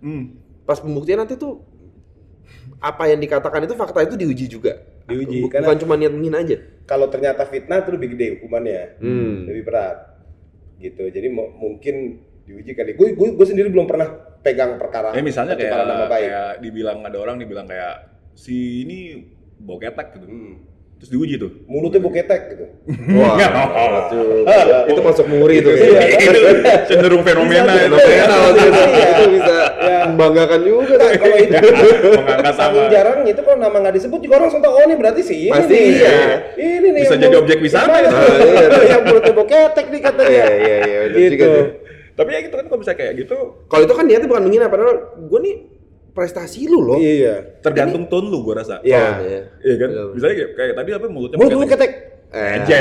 Pas 0.67 0.83
pembuktian 0.83 1.23
nanti 1.23 1.39
tuh 1.39 1.63
apa 2.83 3.07
yang 3.07 3.23
dikatakan 3.23 3.67
itu 3.67 3.75
fakta 3.79 4.03
itu 4.03 4.19
diuji 4.19 4.47
juga. 4.51 4.75
Diuji, 5.07 5.38
Bu- 5.38 5.49
karena- 5.49 5.66
bukan 5.66 5.79
cuma 5.79 5.95
niat 5.95 6.11
menghina 6.11 6.38
aja. 6.38 6.57
Kalau 6.83 7.07
ternyata 7.07 7.42
fitnah 7.45 7.79
itu 7.81 7.90
lebih 7.90 8.09
gede 8.12 8.27
hukumannya. 8.37 8.99
Hmm. 8.99 9.47
Lebih 9.47 9.62
berat. 9.64 9.99
Gitu. 10.77 11.03
Jadi 11.05 11.27
mu- 11.29 11.51
mungkin 11.53 11.95
diuji 12.42 12.73
kali. 12.73 12.95
Gue 12.95 13.12
gue 13.12 13.29
gue 13.33 13.47
sendiri 13.47 13.69
belum 13.69 13.87
pernah 13.87 14.07
pegang 14.38 14.77
perkara 14.77 15.11
ya 15.11 15.19
misalnya 15.21 15.59
kayak, 15.59 15.75
nama 15.75 16.07
baik. 16.07 16.11
kayak 16.23 16.51
dibilang 16.62 17.03
ada 17.03 17.19
orang 17.19 17.35
dibilang 17.37 17.66
kayak 17.66 18.07
si 18.33 18.85
ini 18.85 19.19
bau 19.59 19.75
ketek 19.77 20.14
gitu 20.14 20.27
Hmm. 20.29 20.55
Terus 21.07 21.14
diuji 21.14 21.38
tuh 21.38 21.51
Mulutnya 21.64 22.03
buketek 22.03 22.40
gitu. 22.51 22.64
Wah, 23.19 23.38
itu, 23.38 24.19
itu 24.90 25.01
masuk 25.01 25.27
muri 25.27 25.62
itu. 25.62 25.71
Iya, 25.71 26.01
itu 26.19 26.40
cenderung 26.88 27.23
fenomena 27.23 27.62
Bisa, 27.69 27.87
itu 27.87 27.95
bisa. 27.95 28.11
Fenomena 28.27 28.59
itu. 28.59 28.81
Iya. 28.83 29.07
Itu 29.07 29.25
bisa 29.33 29.57
Ya. 29.77 29.99
membanggakan 30.11 30.61
juga. 30.62 30.95
Nah, 30.97 31.11
kalau 31.14 31.37
itu 31.37 31.55
mengangkat 32.12 32.55
sama 32.55 32.81
jarang 32.88 33.19
itu 33.23 33.40
kalau 33.40 33.59
nama 33.61 33.77
nggak 33.79 33.95
disebut 33.95 34.19
juga 34.19 34.35
orang 34.35 34.47
langsung 34.51 34.59
tahu 34.61 34.73
oh 34.73 34.83
ini 34.83 34.95
berarti 34.97 35.21
sih 35.23 35.38
ini 35.45 35.55
Pasti 35.55 35.75
nih. 35.75 35.87
iya. 35.92 36.16
Ini 36.57 36.88
nih 36.88 37.03
Bisa 37.05 37.14
jadi 37.14 37.27
mulut- 37.29 37.42
objek 37.45 37.59
wisata 37.61 37.95
iya. 37.95 38.11
yang 38.88 39.03
mulutnya 39.05 39.33
buketek 39.33 39.87
nih 39.88 40.01
katanya. 40.01 40.31
Iya, 40.33 40.47
iya, 40.57 40.77
iya, 41.07 41.29
Gitu. 41.29 41.51
tapi 42.14 42.33
ya 42.33 42.40
gitu 42.40 42.55
kan 42.55 42.64
kalau 42.64 42.81
bisa 42.81 42.92
kayak 42.92 43.12
gitu 43.14 43.37
Kalau 43.62 43.83
itu 43.85 43.92
kan 43.92 44.05
niatnya 44.05 44.25
bukan 44.25 44.42
menghina, 44.42 44.66
padahal 44.66 44.95
gue 45.21 45.38
nih 45.38 45.55
prestasi 46.16 46.64
lu 46.64 46.81
loh. 46.81 46.96
Iya. 46.96 47.61
tergantung 47.61 48.09
tone 48.09 48.33
lu 48.33 48.40
gua 48.40 48.64
rasa 48.64 48.81
Iya. 48.81 48.96
Oh, 48.96 49.14
iya. 49.20 49.40
Iya 49.61 49.74
kan 49.76 49.88
Iya. 49.92 50.02
misalnya 50.16 50.35
kayak, 50.40 50.50
kayak 50.57 50.74
tadi 50.74 50.90
apa 50.96 51.07
mulutnya 51.12 51.37
Mulut 51.37 51.52
lu 51.52 51.59
bau 51.61 51.64
buketek. 51.68 51.90
Eh, 52.33 52.48
aja 52.59 52.79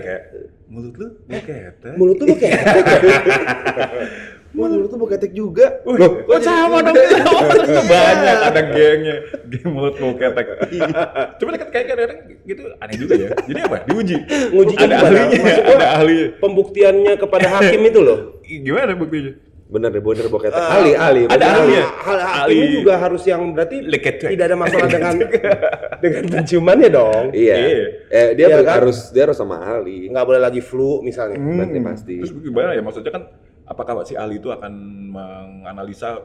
kayak 0.00 0.22
mulut 0.68 0.94
lu 0.96 1.06
bau 1.28 1.40
ketek 1.44 1.92
Mulut 1.94 2.16
lu 2.16 2.24
buketek. 2.32 2.84
Mulut 4.48 4.80
lu 4.80 4.86
tuh 4.88 4.96
buketek 4.96 5.32
juga. 5.36 5.84
Loh, 5.84 6.24
kok 6.24 6.40
sama 6.40 6.80
dong 6.80 6.96
kita 7.04 7.52
itu 7.68 7.82
banyak 7.84 8.36
ada 8.48 8.60
gengnya, 8.72 9.16
geng 9.44 9.76
mulut 9.76 9.94
bau 10.00 10.16
ketek. 10.16 10.46
Cuma 11.36 11.52
kan 11.52 11.68
kayak 11.68 11.86
kadang 11.92 12.10
gitu 12.48 12.62
aneh 12.80 12.96
juga 12.96 13.14
ya. 13.14 13.28
Jadi 13.44 13.60
apa? 13.60 13.76
Diuji. 13.84 14.16
Ngujinya 14.48 14.84
ada 14.88 14.96
ahlinya, 15.04 15.52
ada 15.68 15.88
ahli. 16.00 16.18
Pembuktiannya 16.40 17.12
kepada 17.20 17.46
hakim 17.60 17.80
itu 17.92 18.00
loh. 18.00 18.18
Gimana 18.40 18.96
buktinya? 18.96 19.32
Bener 19.68 19.92
deh, 19.92 20.00
bener 20.00 20.26
buketek. 20.26 20.56
ahli, 20.56 20.96
ahli. 20.96 21.22
ada 21.28 21.36
bener. 21.36 21.60
ahli 21.60 21.72
ya? 21.76 21.84
Hal 22.00 22.16
Ahli. 22.16 22.32
hakimnya 22.56 22.68
juga 22.72 22.94
harus 22.96 23.22
yang 23.22 23.42
berarti 23.52 23.76
Leketek. 23.84 24.28
tidak 24.32 24.44
ada 24.48 24.56
masalah 24.56 24.88
dengan 24.88 25.14
dengan 26.00 26.22
penciumannya 26.26 26.88
dong. 26.88 27.24
Iya. 27.36 27.56
Iya. 27.60 27.84
Eh, 28.08 28.28
dia 28.32 28.46
Iya 28.48 28.64
kan? 28.64 28.74
harus 28.80 29.12
dia 29.12 29.28
harus 29.28 29.36
sama 29.36 29.60
ahli. 29.60 30.08
Nggak 30.08 30.24
boleh 30.24 30.40
lagi 30.40 30.60
flu 30.64 31.04
misalnya. 31.04 31.36
Berarti 31.36 31.78
pasti. 31.84 32.16
Terus 32.16 32.32
gimana 32.40 32.72
ya? 32.72 32.80
Maksudnya 32.80 33.12
kan 33.12 33.22
apakah 33.68 33.92
si 34.02 34.16
ahli 34.16 34.40
itu 34.40 34.48
akan 34.48 34.72
menganalisa 35.12 36.16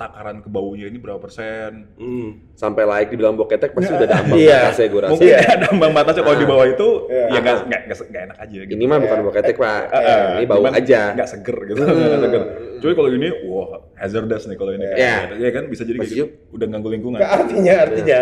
takaran 0.00 0.40
ke 0.40 0.48
baunya 0.48 0.88
ini 0.88 0.96
berapa 0.96 1.20
persen? 1.20 1.92
Hmm. 1.94 2.40
Sampai 2.56 2.82
like 2.82 3.12
dibilang 3.12 3.36
buketek 3.36 3.70
pasti 3.70 3.92
udah 3.92 4.08
ada 4.08 4.16
ambang 4.18 4.40
Iya. 4.40 4.58
batasnya 4.64 4.86
gue 4.88 5.00
rasa. 5.00 5.12
Mungkin 5.12 5.34
ada 5.36 5.66
ambang 5.68 5.92
batasnya 5.92 6.22
kalau 6.24 6.38
di 6.40 6.48
bawah 6.48 6.66
itu 6.66 6.88
Iya. 7.06 7.24
ya 7.28 7.38
nggak 7.38 7.56
nggak 7.68 7.80
nggak 7.84 7.98
nggak 8.08 8.22
enak 8.24 8.38
aja 8.40 8.56
gitu. 8.58 8.72
Ini 8.72 8.84
mah 8.86 8.98
bukan 8.98 9.18
buketek, 9.22 9.56
Pak. 9.56 9.82
Eh, 9.86 10.00
eh, 10.00 10.24
Ini 10.32 10.44
bau 10.48 10.58
cuman 10.58 10.72
aja. 10.74 11.00
Nggak 11.12 11.28
seger 11.28 11.56
gitu. 11.66 11.78
Nggak 11.78 12.20
seger. 12.22 12.42
Cuy 12.80 12.92
kalau 12.94 13.10
ini, 13.10 13.28
wah 13.44 13.68
hazardous 13.94 14.44
nih 14.46 14.56
kalau 14.56 14.72
ini. 14.72 14.86
Iya. 14.88 15.16
Ya 15.36 15.50
kan 15.52 15.64
bisa 15.68 15.82
jadi 15.84 15.98
gitu. 16.00 16.32
Udah 16.50 16.66
ganggu 16.66 16.88
lingkungan. 16.88 17.20
Artinya 17.20 17.74
artinya 17.84 18.20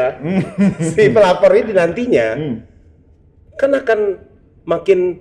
si 0.92 1.02
pelapor 1.08 1.54
ini 1.54 1.70
nantinya 1.70 2.26
Hmm. 2.34 2.56
kan 3.54 3.70
akan 3.72 3.98
makin 4.64 5.18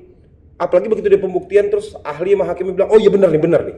apalagi 0.55 0.89
begitu 0.89 1.07
dia 1.07 1.17
pembuktian 1.17 1.69
terus 1.69 1.93
ahli 2.01 2.33
sama 2.33 2.45
hakimnya 2.45 2.73
bilang 2.73 2.89
oh 2.89 2.97
iya 2.97 3.07
benar 3.07 3.29
nih 3.29 3.37
benar 3.37 3.61
nih 3.61 3.77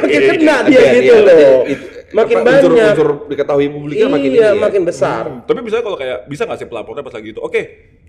makin 0.00 0.22
kena 0.36 0.54
dia 0.66 0.78
Iya, 0.80 0.90
gitu 1.00 1.14
iya, 1.14 1.18
loh. 1.26 1.60
Makin 2.10 2.36
banyak. 2.42 2.58
Unsur-unsur 2.66 3.08
diketahui 3.30 3.66
publiknya 3.70 4.08
makin 4.10 4.30
iya, 4.34 4.50
ya. 4.50 4.58
makin 4.58 4.82
besar. 4.82 5.24
Tapi 5.46 5.58
misalnya 5.62 5.84
kalau 5.86 5.98
kayak 5.98 6.26
bisa 6.26 6.42
nggak 6.42 6.58
sih 6.58 6.66
pelapornya 6.66 7.06
pas 7.06 7.14
lagi 7.14 7.30
itu? 7.30 7.38
Oke, 7.38 7.60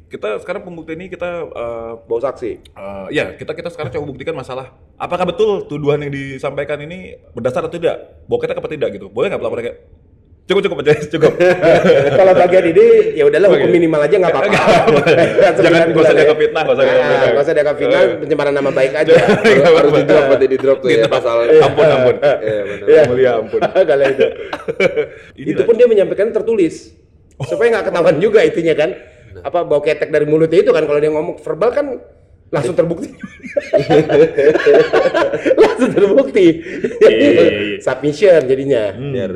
kita 0.09 0.41
sekarang 0.41 0.65
pembuktian 0.65 0.97
ini 0.97 1.07
kita 1.07 1.29
eh, 1.45 1.91
Bawa 2.09 2.21
saksi. 2.21 2.51
eh, 2.65 3.05
ya 3.13 3.37
kita 3.37 3.53
kita 3.53 3.69
sekarang 3.69 3.93
coba 3.93 4.05
buktikan 4.09 4.33
masalah 4.33 4.73
apakah 4.97 5.29
betul 5.29 5.69
tuduhan 5.69 6.01
yang 6.01 6.09
disampaikan 6.11 6.81
ini 6.81 7.13
berdasar 7.31 7.61
atau 7.61 7.77
tidak, 7.77 8.25
boketnya 8.25 8.57
apa 8.57 8.69
tidak 8.69 8.89
gitu. 8.97 9.05
Boleh 9.13 9.29
nggak 9.29 9.41
pelapornya 9.41 9.65
kayak 9.69 9.79
cukup 10.51 10.63
cukup 10.67 10.77
aja 10.83 10.93
cukup. 11.07 11.33
Kalau 12.19 12.33
bagian 12.35 12.65
ini 12.75 12.85
ya 13.15 13.23
udahlah 13.23 13.49
hukum 13.55 13.69
minimal 13.71 14.03
aja 14.03 14.15
nggak 14.19 14.31
apa-apa. 14.35 14.51
Jangan 15.63 15.87
nggak 15.95 16.03
usah 16.03 16.15
dianggap 16.15 16.37
fitnah, 16.37 16.61
nggak 16.67 16.75
usah 16.75 16.83
dianggap 16.83 17.07
fitnah. 17.07 17.29
Nggak 17.31 17.43
usah 17.43 17.53
dianggap 17.55 17.75
fitnah, 17.79 18.01
pencemaran 18.19 18.53
nama 18.53 18.69
baik 18.75 18.93
aja. 19.01 19.13
Harus 19.71 19.91
di 19.95 20.03
drop 20.03 20.23
berarti 20.27 20.45
di 20.51 20.57
drop 20.59 20.77
tuh 20.83 20.89
ya 20.91 21.07
pasal. 21.07 21.35
ampun 21.63 21.87
ampun. 21.87 22.15
Iya 22.19 22.61
benar. 22.67 22.85
Iya. 22.91 23.01
Mulia 23.07 23.31
ampun. 23.39 23.59
Kalau 23.63 24.05
itu. 24.11 24.25
Itu 25.55 25.61
pun 25.63 25.73
dia 25.79 25.87
menyampaikan 25.87 26.27
tertulis. 26.35 26.91
Supaya 27.47 27.79
nggak 27.79 27.85
ketahuan 27.89 28.17
juga 28.19 28.43
itunya 28.43 28.75
kan. 28.75 28.91
Apa 29.41 29.63
bau 29.63 29.79
ketek 29.79 30.11
dari 30.11 30.27
mulutnya 30.27 30.59
itu 30.59 30.75
kan 30.75 30.83
kalau 30.83 30.99
dia 30.99 31.07
ngomong 31.07 31.39
verbal 31.39 31.71
kan 31.71 31.85
langsung 32.51 32.75
terbukti. 32.75 33.07
langsung 35.55 35.91
terbukti. 35.95 36.47
Iya, 36.99 37.09
iya, 37.15 37.29
iya. 37.31 37.79
Submission 37.79 38.43
jadinya. 38.43 38.91
Biar 38.91 39.31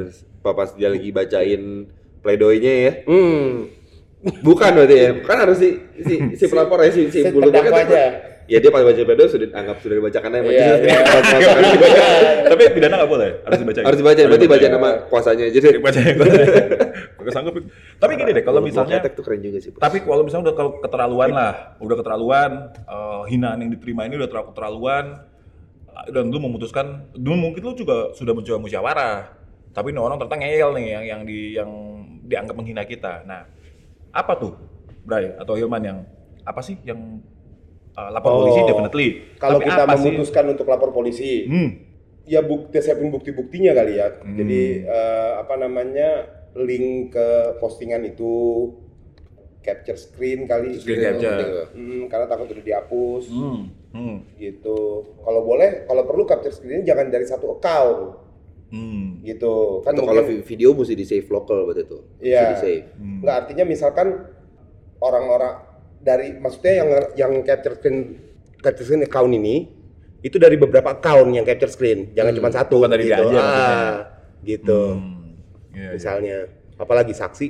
pas 0.53 0.69
dia 0.75 0.91
lagi 0.91 1.09
bacain 1.09 1.89
pledoinya 2.21 2.73
ya. 2.85 2.91
Hmm. 3.07 3.71
Bukan 4.41 4.69
berarti 4.73 4.95
ya. 4.97 5.09
Kan 5.21 5.37
harus 5.41 5.57
si 5.57 5.69
si, 6.01 6.15
si 6.35 6.45
pelapor 6.45 6.81
ya 6.81 6.91
si 6.91 7.09
si 7.09 7.23
Si 7.23 7.29
bulu 7.31 7.49
boket. 7.49 7.73
aja. 7.73 8.03
Ya 8.45 8.61
dia 8.61 8.69
pas 8.69 8.85
baca 8.85 8.93
pledo 8.93 9.25
sudah 9.25 9.49
anggap 9.57 9.81
sudah 9.81 9.97
dibacakan 9.97 10.37
aja 10.37 10.45
Iya, 10.45 10.65
iya. 10.77 10.97
Dibaca. 11.01 12.05
Tapi 12.53 12.61
pidana 12.77 12.93
nggak 13.01 13.09
boleh, 13.09 13.41
harus 13.41 13.57
dibaca. 13.57 13.79
Harus 13.81 13.97
dibaca, 13.97 14.21
berarti 14.21 14.45
baca 14.45 14.67
nama 14.69 14.89
kuasanya 15.09 15.43
aja 15.49 15.57
deh. 15.65 15.81
Baca 15.81 15.97
yang 15.97 16.17
sanggup. 17.33 17.57
Tapi 17.97 18.11
gini 18.21 18.31
deh, 18.37 18.45
kalau 18.45 18.61
misalnya 18.61 19.01
tuh 19.01 19.25
keren 19.25 19.41
juga 19.41 19.57
sih. 19.57 19.73
Tapi 19.73 20.05
kalau 20.05 20.21
misalnya 20.21 20.53
udah 20.53 20.77
keterlaluan 20.77 21.29
lah, 21.33 21.73
udah 21.81 21.95
keterlaluan, 21.97 22.51
eh, 22.85 23.21
hinaan 23.33 23.65
yang 23.65 23.73
diterima 23.73 24.05
ini 24.05 24.21
udah 24.21 24.29
terlalu 24.29 24.53
keterlaluan, 24.53 25.05
eh, 25.89 26.05
dan 26.13 26.29
lu 26.29 26.37
memutuskan, 26.37 26.85
dulu 27.17 27.49
mungkin 27.49 27.65
lu 27.65 27.73
juga 27.73 28.13
sudah 28.13 28.37
mencoba 28.37 28.61
musyawarah, 28.61 29.17
tapi 29.75 29.91
ini 29.91 29.99
orang 29.99 30.15
ternyata 30.15 30.39
ngeyel 30.39 30.69
nih 30.73 30.85
yang 30.87 31.03
yang 31.03 31.21
di 31.21 31.39
yang 31.51 31.69
dianggap 32.23 32.55
menghina 32.55 32.83
kita. 32.83 33.21
Nah, 33.21 33.43
apa 34.09 34.33
tuh, 34.33 34.55
Bray 35.03 35.35
atau 35.35 35.53
Hilman 35.53 35.83
yang 35.83 35.99
apa 36.41 36.63
sih 36.63 36.79
yang 36.81 37.19
eh, 37.91 38.09
lapor 38.09 38.31
Oh, 38.31 38.37
polisi 38.41 38.61
definitely. 38.63 39.07
Kalau 39.35 39.59
Tapi 39.59 39.67
kita 39.67 39.81
apa 39.83 39.93
sih? 39.93 40.09
memutuskan 40.09 40.45
untuk 40.49 40.65
lapor 40.65 40.89
polisi, 40.89 41.43
Hmm. 41.43 41.69
ya 42.23 42.39
bukti 42.39 42.79
siapin 42.79 43.07
bukti-buktinya 43.09 43.71
kali 43.71 43.93
ya. 43.95 44.15
Hmm. 44.15 44.33
Jadi 44.33 44.61
eh, 44.81 45.31
apa 45.35 45.53
namanya 45.55 46.09
link 46.55 47.11
ke 47.11 47.27
postingan 47.59 47.99
itu 48.01 48.31
capture 49.59 49.97
screen 49.97 50.45
kali. 50.45 50.77
Screen 50.77 50.97
gitu. 50.97 51.05
capture. 51.19 51.67
Hmm, 51.73 52.03
karena 52.07 52.25
takut 52.25 52.47
udah 52.47 52.63
dihapus 52.63 53.23
Hmm. 53.27 53.61
Hmm. 53.91 54.17
gitu. 54.35 54.77
Kalau 55.17 55.41
boleh, 55.41 55.83
kalau 55.83 56.03
perlu 56.03 56.23
capture 56.23 56.51
screennya 56.51 56.83
jangan 56.85 57.07
dari 57.07 57.23
satu 57.23 57.55
account 57.55 58.24
Hmm. 58.69 59.21
gitu. 59.21 59.85
Kan 59.85 59.93
Atau 59.93 60.03
kalau 60.09 60.21
mungkin 60.25 60.41
vi- 60.41 60.45
video 60.45 60.73
mesti 60.73 60.93
di 60.93 61.05
save 61.05 61.27
lokal 61.29 61.63
tuh. 61.85 62.01
Mesti 62.17 62.25
Iya. 62.25 62.43
di 62.51 62.55
save. 62.59 62.85
Hmm. 62.97 63.19
nggak 63.21 63.35
artinya 63.35 63.63
misalkan 63.63 64.07
orang-orang 64.99 65.53
dari 66.01 66.37
maksudnya 66.37 66.73
yang 66.81 66.89
yang 67.17 67.31
capture 67.41 67.75
screen 67.77 67.97
capture 68.59 68.85
screen 68.85 69.03
account 69.03 69.31
ini 69.31 69.69
itu 70.21 70.41
dari 70.41 70.57
beberapa 70.57 70.97
account 70.97 71.29
yang 71.37 71.45
capture 71.45 71.69
screen, 71.69 72.09
jangan 72.17 72.33
cuma 72.33 72.49
satu 72.49 72.81
Bukan 72.81 72.89
dari 72.89 73.05
dia 73.05 73.21
gitu. 73.21 73.29
aja 73.29 73.37
ah, 73.37 73.93
gitu. 74.41 74.81
Hmm. 74.97 75.37
Iya, 75.69 75.81
iya. 75.85 75.89
Misalnya, 75.93 76.37
apalagi 76.81 77.13
saksi. 77.13 77.47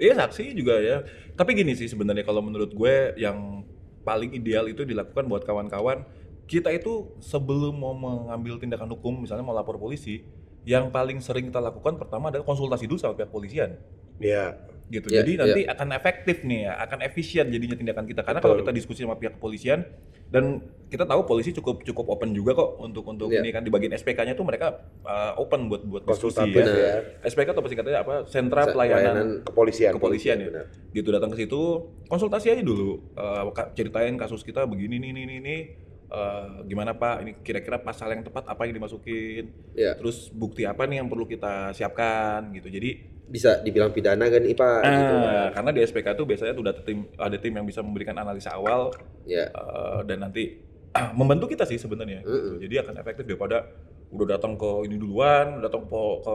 Iya 0.00 0.16
saksi 0.16 0.56
juga 0.56 0.80
ya. 0.80 1.04
Tapi 1.36 1.52
gini 1.52 1.76
sih 1.76 1.84
sebenarnya 1.84 2.24
kalau 2.24 2.40
menurut 2.40 2.72
gue 2.72 2.94
yang 3.20 3.60
paling 4.02 4.32
ideal 4.32 4.64
itu 4.66 4.84
dilakukan 4.84 5.28
buat 5.28 5.44
kawan-kawan 5.44 6.04
kita 6.44 6.68
itu 6.70 7.12
sebelum 7.20 7.72
mau 7.72 7.92
mengambil 7.92 8.60
tindakan 8.60 8.92
hukum 8.92 9.24
misalnya 9.24 9.40
mau 9.40 9.56
lapor 9.56 9.80
polisi 9.80 10.24
yang 10.64 10.88
paling 10.88 11.20
sering 11.20 11.46
kita 11.46 11.60
lakukan 11.60 11.94
pertama 11.94 12.28
adalah 12.28 12.42
konsultasi 12.42 12.84
dulu 12.84 12.96
sama 12.96 13.14
pihak 13.14 13.28
polisian 13.28 13.76
Ya. 14.16 14.56
gitu. 14.86 15.08
Ya, 15.08 15.20
Jadi 15.20 15.32
nanti 15.34 15.60
akan 15.66 15.88
efektif 15.92 16.36
nih 16.42 16.60
ya, 16.64 16.76
akan 16.78 16.98
efisien 17.02 17.48
jadinya 17.48 17.72
tindakan 17.72 18.04
kita 18.04 18.20
karena 18.20 18.38
kalau 18.38 18.56
kita 18.56 18.70
diskusi 18.70 19.00
sama 19.00 19.16
pihak 19.16 19.34
kepolisian 19.34 19.80
dan 20.28 20.60
kita 20.86 21.04
tahu 21.04 21.24
polisi 21.24 21.50
cukup 21.52 21.82
cukup 21.82 22.06
open 22.10 22.30
juga 22.30 22.52
kok 22.52 22.78
untuk 22.78 23.02
untuk 23.04 23.28
Ya. 23.28 23.40
ini 23.40 23.48
kan 23.48 23.60
di 23.60 23.68
bagian 23.68 23.90
SPK-nya 23.92 24.32
tuh 24.32 24.44
mereka 24.44 24.72
uh, 25.02 25.34
open 25.36 25.66
buat 25.66 25.82
buat 25.82 26.02
diskusi 26.06 26.36
ya. 26.52 26.64
ya. 26.64 26.94
SPK 27.24 27.50
atau 27.50 27.64
singkatnya 27.64 28.00
apa? 28.00 28.24
Sentra 28.24 28.64
Se- 28.64 28.72
Pelayanan 28.72 29.02
pelayanan 29.02 29.26
Kepolisian. 29.42 29.92
kepolisian 29.92 30.36
ya. 30.38 30.46
benar. 30.48 30.66
Gitu 30.90 31.08
datang 31.10 31.30
ke 31.30 31.36
situ, 31.38 31.60
konsultasi 32.06 32.46
aja 32.50 32.62
dulu, 32.62 33.02
ka- 33.50 33.72
ceritain 33.72 34.14
kasus 34.14 34.40
kita 34.40 34.62
begini 34.64 35.00
nih 35.00 35.10
nih 35.12 35.40
nih 35.40 35.60
Eh, 36.04 36.46
gimana 36.68 36.92
Pak? 36.92 37.16
Ini 37.24 37.32
kira-kira 37.40 37.80
pasal 37.80 38.12
yang 38.12 38.22
tepat 38.22 38.44
apa 38.44 38.68
yang 38.68 38.76
dimasukin? 38.76 39.50
Ya. 39.72 39.96
Terus 39.96 40.28
bukti 40.30 40.62
apa 40.62 40.84
nih 40.84 41.00
yang 41.00 41.08
perlu 41.08 41.24
kita 41.24 41.72
siapkan 41.72 42.52
gitu. 42.52 42.68
Jadi 42.68 43.16
Bisa 43.24 43.56
dibilang 43.64 43.88
pidana 43.88 44.28
kan 44.28 44.44
IPA 44.44 44.72
gitu. 44.84 45.14
eh, 45.16 45.48
karena 45.50 45.70
di 45.72 45.80
SPK 45.80 46.12
itu 46.12 46.24
biasanya 46.28 46.52
tuh 46.52 46.60
ada 46.60 46.76
tim 46.76 46.98
ada 47.16 47.36
tim 47.40 47.52
yang 47.56 47.64
bisa 47.64 47.80
memberikan 47.80 48.12
analisa 48.14 48.52
awal 48.52 48.92
Ya. 49.24 49.48
eh, 49.48 50.00
dan 50.04 50.20
nanti 50.20 50.60
membantu 51.18 51.48
kita 51.48 51.64
sih 51.64 51.80
sebenarnya. 51.80 52.20
gitu. 52.20 52.60
Jadi 52.60 52.74
akan 52.84 52.94
efektif 53.00 53.24
daripada 53.24 53.64
udah 54.12 54.26
datang 54.28 54.54
ke 54.54 54.86
ini 54.86 55.00
duluan, 55.00 55.58
datang 55.58 55.88
po- 55.88 56.20
ke 56.20 56.34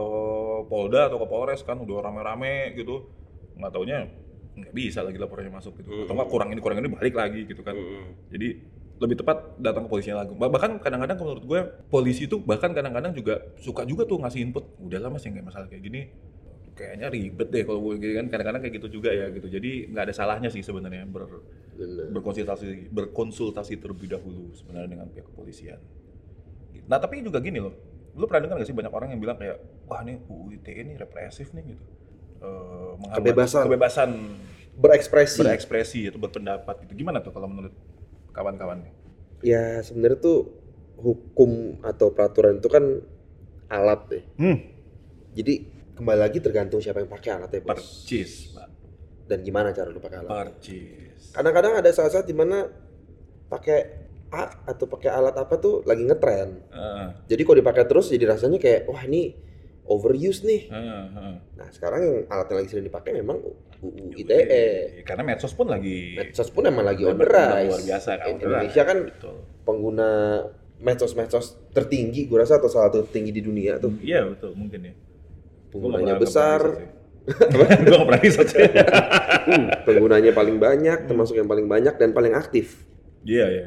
Polda 0.66 1.06
atau 1.08 1.22
ke 1.22 1.26
Polres 1.30 1.62
kan 1.62 1.78
udah 1.78 2.02
rame-rame 2.02 2.74
gitu. 2.74 3.06
Nggak 3.54 3.70
taunya 3.70 4.10
nggak 4.50 4.74
bisa 4.74 5.06
lagi 5.06 5.16
laporannya 5.16 5.54
masuk 5.54 5.78
gitu. 5.78 6.04
Atau 6.04 6.12
nggak 6.12 6.26
kurang 6.28 6.50
ini 6.50 6.58
kurang 6.60 6.82
ini 6.82 6.90
balik 6.90 7.14
lagi 7.14 7.46
gitu 7.46 7.62
kan. 7.62 7.78
Jadi 8.28 8.48
lebih 9.00 9.16
tepat 9.16 9.56
datang 9.56 9.88
ke 9.88 9.90
polisinya 9.90 10.22
lagi. 10.22 10.36
Bah- 10.36 10.52
Bahkan 10.52 10.76
kadang-kadang 10.78 11.16
menurut 11.16 11.42
gue 11.42 11.60
polisi 11.88 12.28
itu 12.28 12.36
bahkan 12.38 12.70
kadang-kadang 12.70 13.16
juga 13.16 13.40
suka 13.56 13.88
juga 13.88 14.04
tuh 14.04 14.20
ngasih 14.20 14.44
input. 14.44 14.76
Udahlah 14.76 15.08
mas 15.08 15.24
yang 15.24 15.40
kayak 15.40 15.46
masalah 15.48 15.66
kayak 15.66 15.82
gini 15.82 16.02
kayaknya 16.76 17.12
ribet 17.12 17.48
deh 17.48 17.64
kalau 17.64 17.80
gue 17.82 17.96
kan 18.16 18.28
kadang-kadang 18.28 18.60
kayak 18.60 18.74
gitu 18.76 19.00
juga 19.00 19.10
ya 19.12 19.32
gitu. 19.32 19.48
Jadi 19.48 19.88
nggak 19.88 20.04
ada 20.04 20.14
salahnya 20.14 20.48
sih 20.48 20.60
sebenarnya 20.60 21.08
ber, 21.08 21.24
berkonsultasi 22.12 22.92
berkonsultasi 22.92 23.80
terlebih 23.80 24.12
dahulu 24.12 24.52
sebenarnya 24.52 24.88
dengan 24.88 25.06
pihak 25.08 25.24
kepolisian. 25.32 25.80
Nah 26.88 27.00
tapi 27.00 27.24
juga 27.24 27.40
gini 27.40 27.56
loh, 27.56 27.72
lu 28.12 28.28
pernah 28.28 28.48
dengar 28.48 28.60
gak 28.60 28.68
sih 28.68 28.76
banyak 28.76 28.92
orang 28.92 29.08
yang 29.12 29.20
bilang 29.20 29.36
kayak 29.36 29.56
wah 29.88 30.00
ini 30.02 30.20
UU 30.26 30.60
ITE 30.60 30.72
ini 30.82 30.92
represif 30.98 31.54
nih 31.54 31.72
gitu, 31.72 31.84
menghambat- 33.00 33.16
Kebebasan. 33.16 33.62
kebebasan 33.64 34.10
Berekspresi. 34.80 35.38
berekspresi 35.40 36.00
atau 36.08 36.18
berpendapat 36.18 36.84
gitu. 36.88 37.04
Gimana 37.04 37.20
tuh 37.20 37.30
kalau 37.30 37.46
menurut 37.46 37.74
kawan-kawan? 38.32 38.86
ya 39.40 39.80
sebenarnya 39.80 40.20
tuh 40.20 40.52
hukum 41.00 41.80
atau 41.80 42.12
peraturan 42.12 42.60
itu 42.60 42.68
kan 42.68 42.84
alat 43.72 44.00
deh. 44.12 44.24
Hmm. 44.36 44.58
Jadi 45.32 45.64
kembali 45.96 46.20
lagi 46.20 46.38
tergantung 46.44 46.82
siapa 46.84 47.00
yang 47.00 47.08
pakai 47.08 47.40
alatnya, 47.40 47.60
Bos. 47.64 47.72
Percis, 47.72 48.52
Pak. 48.52 48.68
Dan 49.30 49.40
gimana 49.46 49.72
cara 49.72 49.88
lu 49.88 50.02
pakai 50.02 50.18
alat. 50.20 50.30
Percis. 50.30 51.32
Kadang-kadang 51.32 51.80
ada 51.80 51.90
saat-saat 51.90 52.28
di 52.28 52.36
mana 52.36 52.68
pakai 53.48 54.00
A 54.30 54.46
atau 54.62 54.86
pakai 54.86 55.10
alat 55.10 55.34
apa 55.34 55.58
tuh 55.58 55.82
lagi 55.82 56.06
ngetren. 56.06 56.62
Heeh, 56.70 57.06
Jadi 57.34 57.42
kalau 57.42 57.58
dipakai 57.58 57.82
terus 57.82 58.14
jadi 58.14 58.30
rasanya 58.30 58.62
kayak 58.62 58.86
wah 58.86 59.02
ini 59.02 59.34
overuse 59.90 60.46
nih. 60.46 60.70
heeh, 60.70 61.04
heeh. 61.10 61.34
Nah 61.58 61.68
sekarang 61.68 62.00
yang 62.00 62.16
alat 62.30 62.46
yang 62.46 62.58
lagi 62.62 62.68
sering 62.70 62.86
dipakai 62.86 63.10
memang 63.12 63.42
UU 63.80 64.14
Iya, 64.14 64.22
ITE. 64.22 64.64
Karena 65.02 65.26
medsos 65.26 65.50
pun 65.50 65.66
lagi 65.66 66.14
Medsos 66.14 66.48
pun 66.48 66.62
emang 66.62 66.86
lagi 66.86 67.02
on 67.02 67.16
the 67.16 67.26
rise. 67.26 67.66
luar 67.66 67.82
biasa 67.82 68.10
kan. 68.14 68.26
Indonesia 68.30 68.82
kan 68.84 68.98
Betul. 69.04 69.34
pengguna 69.62 70.08
medsos-medsos 70.78 71.58
tertinggi, 71.70 72.24
gue 72.24 72.38
rasa 72.38 72.56
atau 72.56 72.70
salah 72.70 72.88
satu 72.88 73.04
tertinggi 73.04 73.34
di 73.34 73.42
dunia 73.42 73.76
tuh. 73.76 73.98
Iya 74.00 74.24
betul 74.26 74.54
mungkin 74.54 74.80
ya. 74.80 74.94
Penggunanya 75.68 76.14
besar, 76.16 76.60
Gue 77.52 77.62
gak 77.68 78.00
pernah 78.00 78.18
riset 78.18 78.48
sih. 78.48 78.64
penggunanya 79.84 80.32
paling 80.32 80.56
banyak, 80.56 81.04
termasuk 81.04 81.36
yang 81.36 81.46
paling 81.46 81.68
banyak 81.68 81.94
dan 81.94 82.10
paling 82.10 82.32
aktif. 82.32 82.88
Iya 83.22 83.46
iya. 83.46 83.66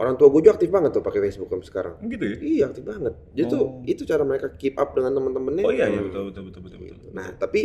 Orang 0.00 0.16
tua 0.16 0.32
gue 0.32 0.40
juga 0.40 0.56
aktif 0.56 0.72
banget 0.72 0.96
tuh 0.96 1.04
pakai 1.04 1.20
Facebook 1.28 1.52
sampai 1.52 1.68
sekarang. 1.68 1.94
Gitu 2.08 2.24
ya. 2.24 2.36
Iya 2.40 2.64
aktif 2.72 2.84
banget. 2.88 3.12
Jadi 3.36 3.46
tuh 3.52 3.60
Oh. 3.60 3.84
itu 3.84 4.02
cara 4.08 4.24
mereka 4.24 4.48
keep 4.56 4.80
up 4.80 4.96
dengan 4.96 5.12
teman-temannya. 5.12 5.64
Oh 5.68 5.72
iya 5.76 5.92
iya 5.92 6.00
betul 6.00 6.32
betul 6.32 6.42
betul 6.48 6.60
betul 6.64 6.78
betul. 6.88 7.10
Nah 7.12 7.28
tapi 7.36 7.60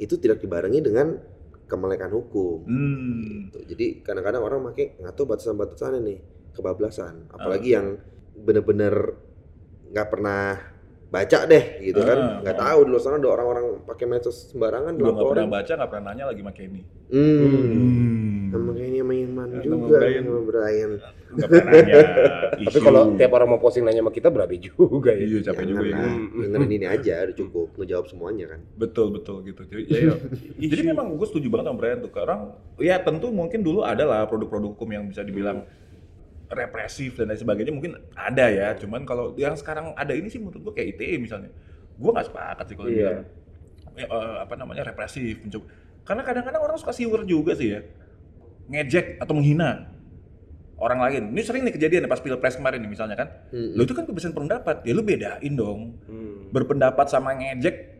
itu 0.00 0.14
tidak 0.16 0.40
dibarengi 0.40 0.80
dengan 0.80 1.20
kemelekan 1.68 2.08
hukum. 2.08 2.64
Hmm. 2.64 3.52
Gitu. 3.52 3.58
Jadi 3.76 3.86
kadang-kadang 4.00 4.40
orang 4.40 4.64
pakai 4.72 4.96
nggak 4.96 5.12
tahu 5.12 5.26
batasan-batasannya 5.28 6.00
nih 6.00 6.18
kebablasan. 6.56 7.28
Ah. 7.28 7.36
Apalagi 7.36 7.76
yang 7.76 8.00
bener-bener 8.32 9.12
nggak 9.92 10.08
pernah 10.08 10.56
baca 11.08 11.38
deh 11.48 11.64
gitu 11.84 12.00
Ah, 12.00 12.06
kan. 12.08 12.18
Nggak 12.48 12.56
ah. 12.56 12.60
tahu 12.64 12.78
di 12.84 12.88
luar 12.92 13.02
sana 13.04 13.16
ada 13.20 13.28
orang-orang 13.28 13.66
pakai 13.84 14.06
medsos 14.08 14.52
sembarangan 14.52 14.92
Gue 14.96 15.12
gak 15.12 15.24
pernah 15.24 15.48
baca, 15.48 15.72
gak 15.76 15.88
pernah 15.92 16.04
nanya 16.12 16.24
lagi 16.32 16.40
make 16.40 16.64
ini. 16.64 16.80
Hmm. 17.12 17.40
Hmm. 17.44 18.27
Juga 19.60 19.96
Brian. 19.98 20.22
sama 20.24 20.42
Brian. 20.42 20.90
Tapi 22.58 22.78
kalau 22.80 23.02
tiap 23.14 23.30
orang 23.32 23.48
mau 23.48 23.60
posting 23.60 23.84
nanya 23.84 24.00
sama 24.00 24.12
kita 24.12 24.28
berabe 24.28 24.56
juga 24.56 25.10
ya. 25.12 25.24
Iya 25.24 25.38
capek 25.52 25.64
juga 25.66 25.84
ya. 25.84 25.92
Jangan 25.92 26.08
lah, 26.08 26.16
dengerin 26.42 26.70
ini 26.72 26.86
aja 26.88 27.14
udah 27.28 27.36
cukup 27.36 27.68
ngejawab 27.76 28.06
semuanya 28.08 28.44
kan. 28.56 28.60
Betul 28.74 29.06
betul 29.12 29.36
gitu. 29.44 29.62
Jadi, 29.64 29.84
ya, 29.86 29.98
ya. 30.10 30.14
Jadi 30.72 30.82
memang 30.84 31.14
gue 31.14 31.26
setuju 31.28 31.46
banget 31.48 31.66
sama 31.68 31.78
Brian 31.78 31.98
tuh. 32.00 32.10
Orang 32.16 32.40
ya 32.80 32.96
tentu 33.00 33.28
mungkin 33.30 33.60
dulu 33.60 33.84
ada 33.84 34.04
lah 34.04 34.24
produk-produk 34.24 34.74
hukum 34.74 34.88
yang 34.90 35.04
bisa 35.08 35.22
dibilang 35.22 35.64
represif 36.48 37.12
dan 37.20 37.28
lain 37.28 37.36
sebagainya 37.36 37.72
mungkin 37.72 37.92
ada 38.16 38.48
ya. 38.48 38.72
Cuman 38.74 39.04
kalau 39.04 39.36
yang 39.36 39.52
sekarang 39.54 39.92
ada 39.94 40.16
ini 40.16 40.32
sih 40.32 40.40
menurut 40.40 40.70
gue 40.70 40.72
kayak 40.74 40.96
ITE 40.96 41.20
misalnya. 41.20 41.52
Gue 41.98 42.10
nggak 42.14 42.26
sepakat 42.32 42.64
sih 42.72 42.76
kalau 42.78 42.88
Iya. 42.88 42.96
bilang 42.96 43.20
ya, 43.98 44.06
eh, 44.06 44.36
apa 44.42 44.54
namanya 44.56 44.82
represif. 44.88 45.42
mencoba. 45.44 45.66
Karena 46.08 46.22
kadang-kadang 46.24 46.62
orang 46.64 46.78
suka 46.80 46.96
siwer 46.96 47.20
juga 47.28 47.52
sih 47.52 47.76
ya. 47.76 47.80
Ngejek 48.68 49.16
atau 49.18 49.32
menghina 49.32 49.88
orang 50.76 51.00
lain. 51.00 51.22
Ini 51.34 51.42
sering 51.42 51.62
nih 51.64 51.74
kejadian 51.74 52.04
ya 52.04 52.08
pas 52.08 52.20
pilpres 52.20 52.54
kemarin 52.54 52.78
nih 52.78 52.90
misalnya 52.90 53.16
kan. 53.16 53.28
Mm-mm. 53.50 53.74
Lo 53.74 53.82
itu 53.82 53.92
kan 53.92 54.04
kebebasan 54.04 54.30
pendapat. 54.30 54.84
Ya 54.84 54.92
lu 54.92 55.02
bedain 55.02 55.52
dong. 55.52 55.98
Hmm. 56.04 56.48
Berpendapat 56.48 57.08
sama 57.08 57.34
ngejek 57.34 57.98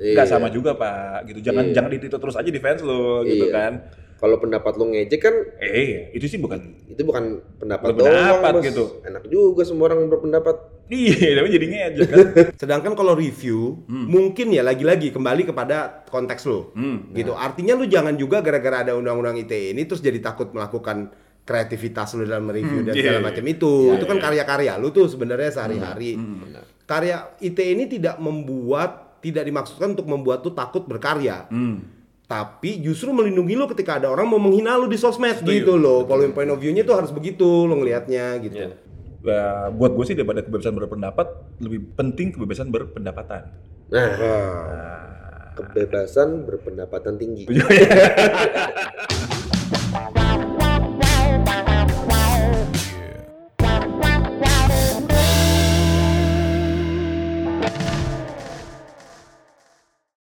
Iya. 0.00 0.16
nggak 0.16 0.28
sama 0.30 0.48
juga 0.48 0.72
pak 0.72 1.28
gitu 1.28 1.44
jangan 1.44 1.68
Iya. 1.68 1.74
jangan 1.76 1.90
itu 1.92 2.08
terus 2.08 2.32
aja 2.32 2.48
defense 2.48 2.80
lo 2.80 3.20
gitu 3.20 3.44
Iya. 3.44 3.52
kan 3.52 3.72
Kalau 4.16 4.36
pendapat 4.36 4.72
lu 4.76 4.88
ngejek 4.88 5.16
kan 5.16 5.32
eh 5.58 6.12
itu 6.12 6.24
sih 6.24 6.36
bukan 6.36 6.60
itu 6.86 7.00
bukan 7.00 7.40
pendapat 7.56 7.96
doang, 7.96 8.52
Bos. 8.52 8.64
gitu. 8.64 8.84
Enak 9.00 9.24
juga 9.26 9.64
semua 9.64 9.88
orang 9.88 10.08
berpendapat. 10.08 10.56
Iya 10.90 11.32
tapi 11.38 11.48
jadi 11.54 11.66
ngejek 11.70 12.06
kan 12.10 12.26
Sedangkan 12.60 12.92
kalau 12.98 13.16
review, 13.16 13.86
mungkin 13.88 14.52
ya 14.52 14.60
lagi-lagi 14.60 15.14
kembali 15.14 15.48
kepada 15.48 16.04
konteks 16.10 16.44
lo. 16.50 16.74
Hmm. 16.76 17.14
Gitu. 17.14 17.32
Artinya 17.32 17.78
lu 17.78 17.88
jangan 17.88 18.18
juga 18.18 18.44
gara-gara 18.44 18.84
ada 18.84 18.92
undang-undang 18.98 19.38
ITE 19.40 19.72
ini 19.72 19.88
terus 19.88 20.04
jadi 20.04 20.20
takut 20.20 20.52
melakukan 20.52 21.14
kreativitas 21.46 22.14
lu 22.14 22.28
dalam 22.28 22.46
review 22.52 22.84
dan 22.84 22.94
iya, 22.94 23.00
segala 23.00 23.18
iya. 23.18 23.26
macam 23.32 23.44
itu. 23.48 23.72
itu 23.96 24.06
kan 24.06 24.18
karya-karya 24.20 24.72
lu 24.76 24.92
tuh 24.92 25.06
sebenarnya 25.08 25.50
sehari-hari. 25.54 26.18
Hmm. 26.18 26.58
Karya 26.84 27.38
ITE 27.40 27.64
ini 27.72 27.84
tidak 27.88 28.18
membuat 28.18 29.22
tidak 29.24 29.44
dimaksudkan 29.46 29.94
untuk 29.96 30.08
membuat 30.08 30.42
tuh 30.42 30.52
takut 30.52 30.84
berkarya. 30.84 31.48
Hmm. 31.48 31.86
Tapi 32.30 32.78
justru 32.78 33.10
melindungi 33.10 33.58
lo 33.58 33.66
ketika 33.66 33.98
ada 33.98 34.06
orang 34.06 34.30
mau 34.30 34.38
menghina 34.38 34.78
lo 34.78 34.86
di 34.86 34.94
sosmed 34.94 35.42
gitu 35.42 35.74
loh. 35.74 36.06
Kalau 36.06 36.22
point 36.30 36.50
of 36.50 36.62
view-nya 36.62 36.86
tuh 36.86 36.94
harus 36.94 37.10
begitu 37.10 37.66
lo 37.66 37.74
ngelihatnya 37.74 38.38
gitu. 38.46 38.70
Ya, 39.20 39.68
buat 39.68 39.92
gue 39.92 40.04
sih 40.08 40.16
daripada 40.16 40.40
kebebasan 40.40 40.72
berpendapat 40.72 41.26
lebih 41.60 41.92
penting 41.92 42.32
kebebasan 42.32 42.72
berpendapatan 42.72 43.52
Nah, 43.90 44.06
Nah. 44.16 45.00
kebebasan 45.58 46.46
berpendapatan 46.48 47.20
tinggi. 47.20 47.44
Iya. 47.50 47.66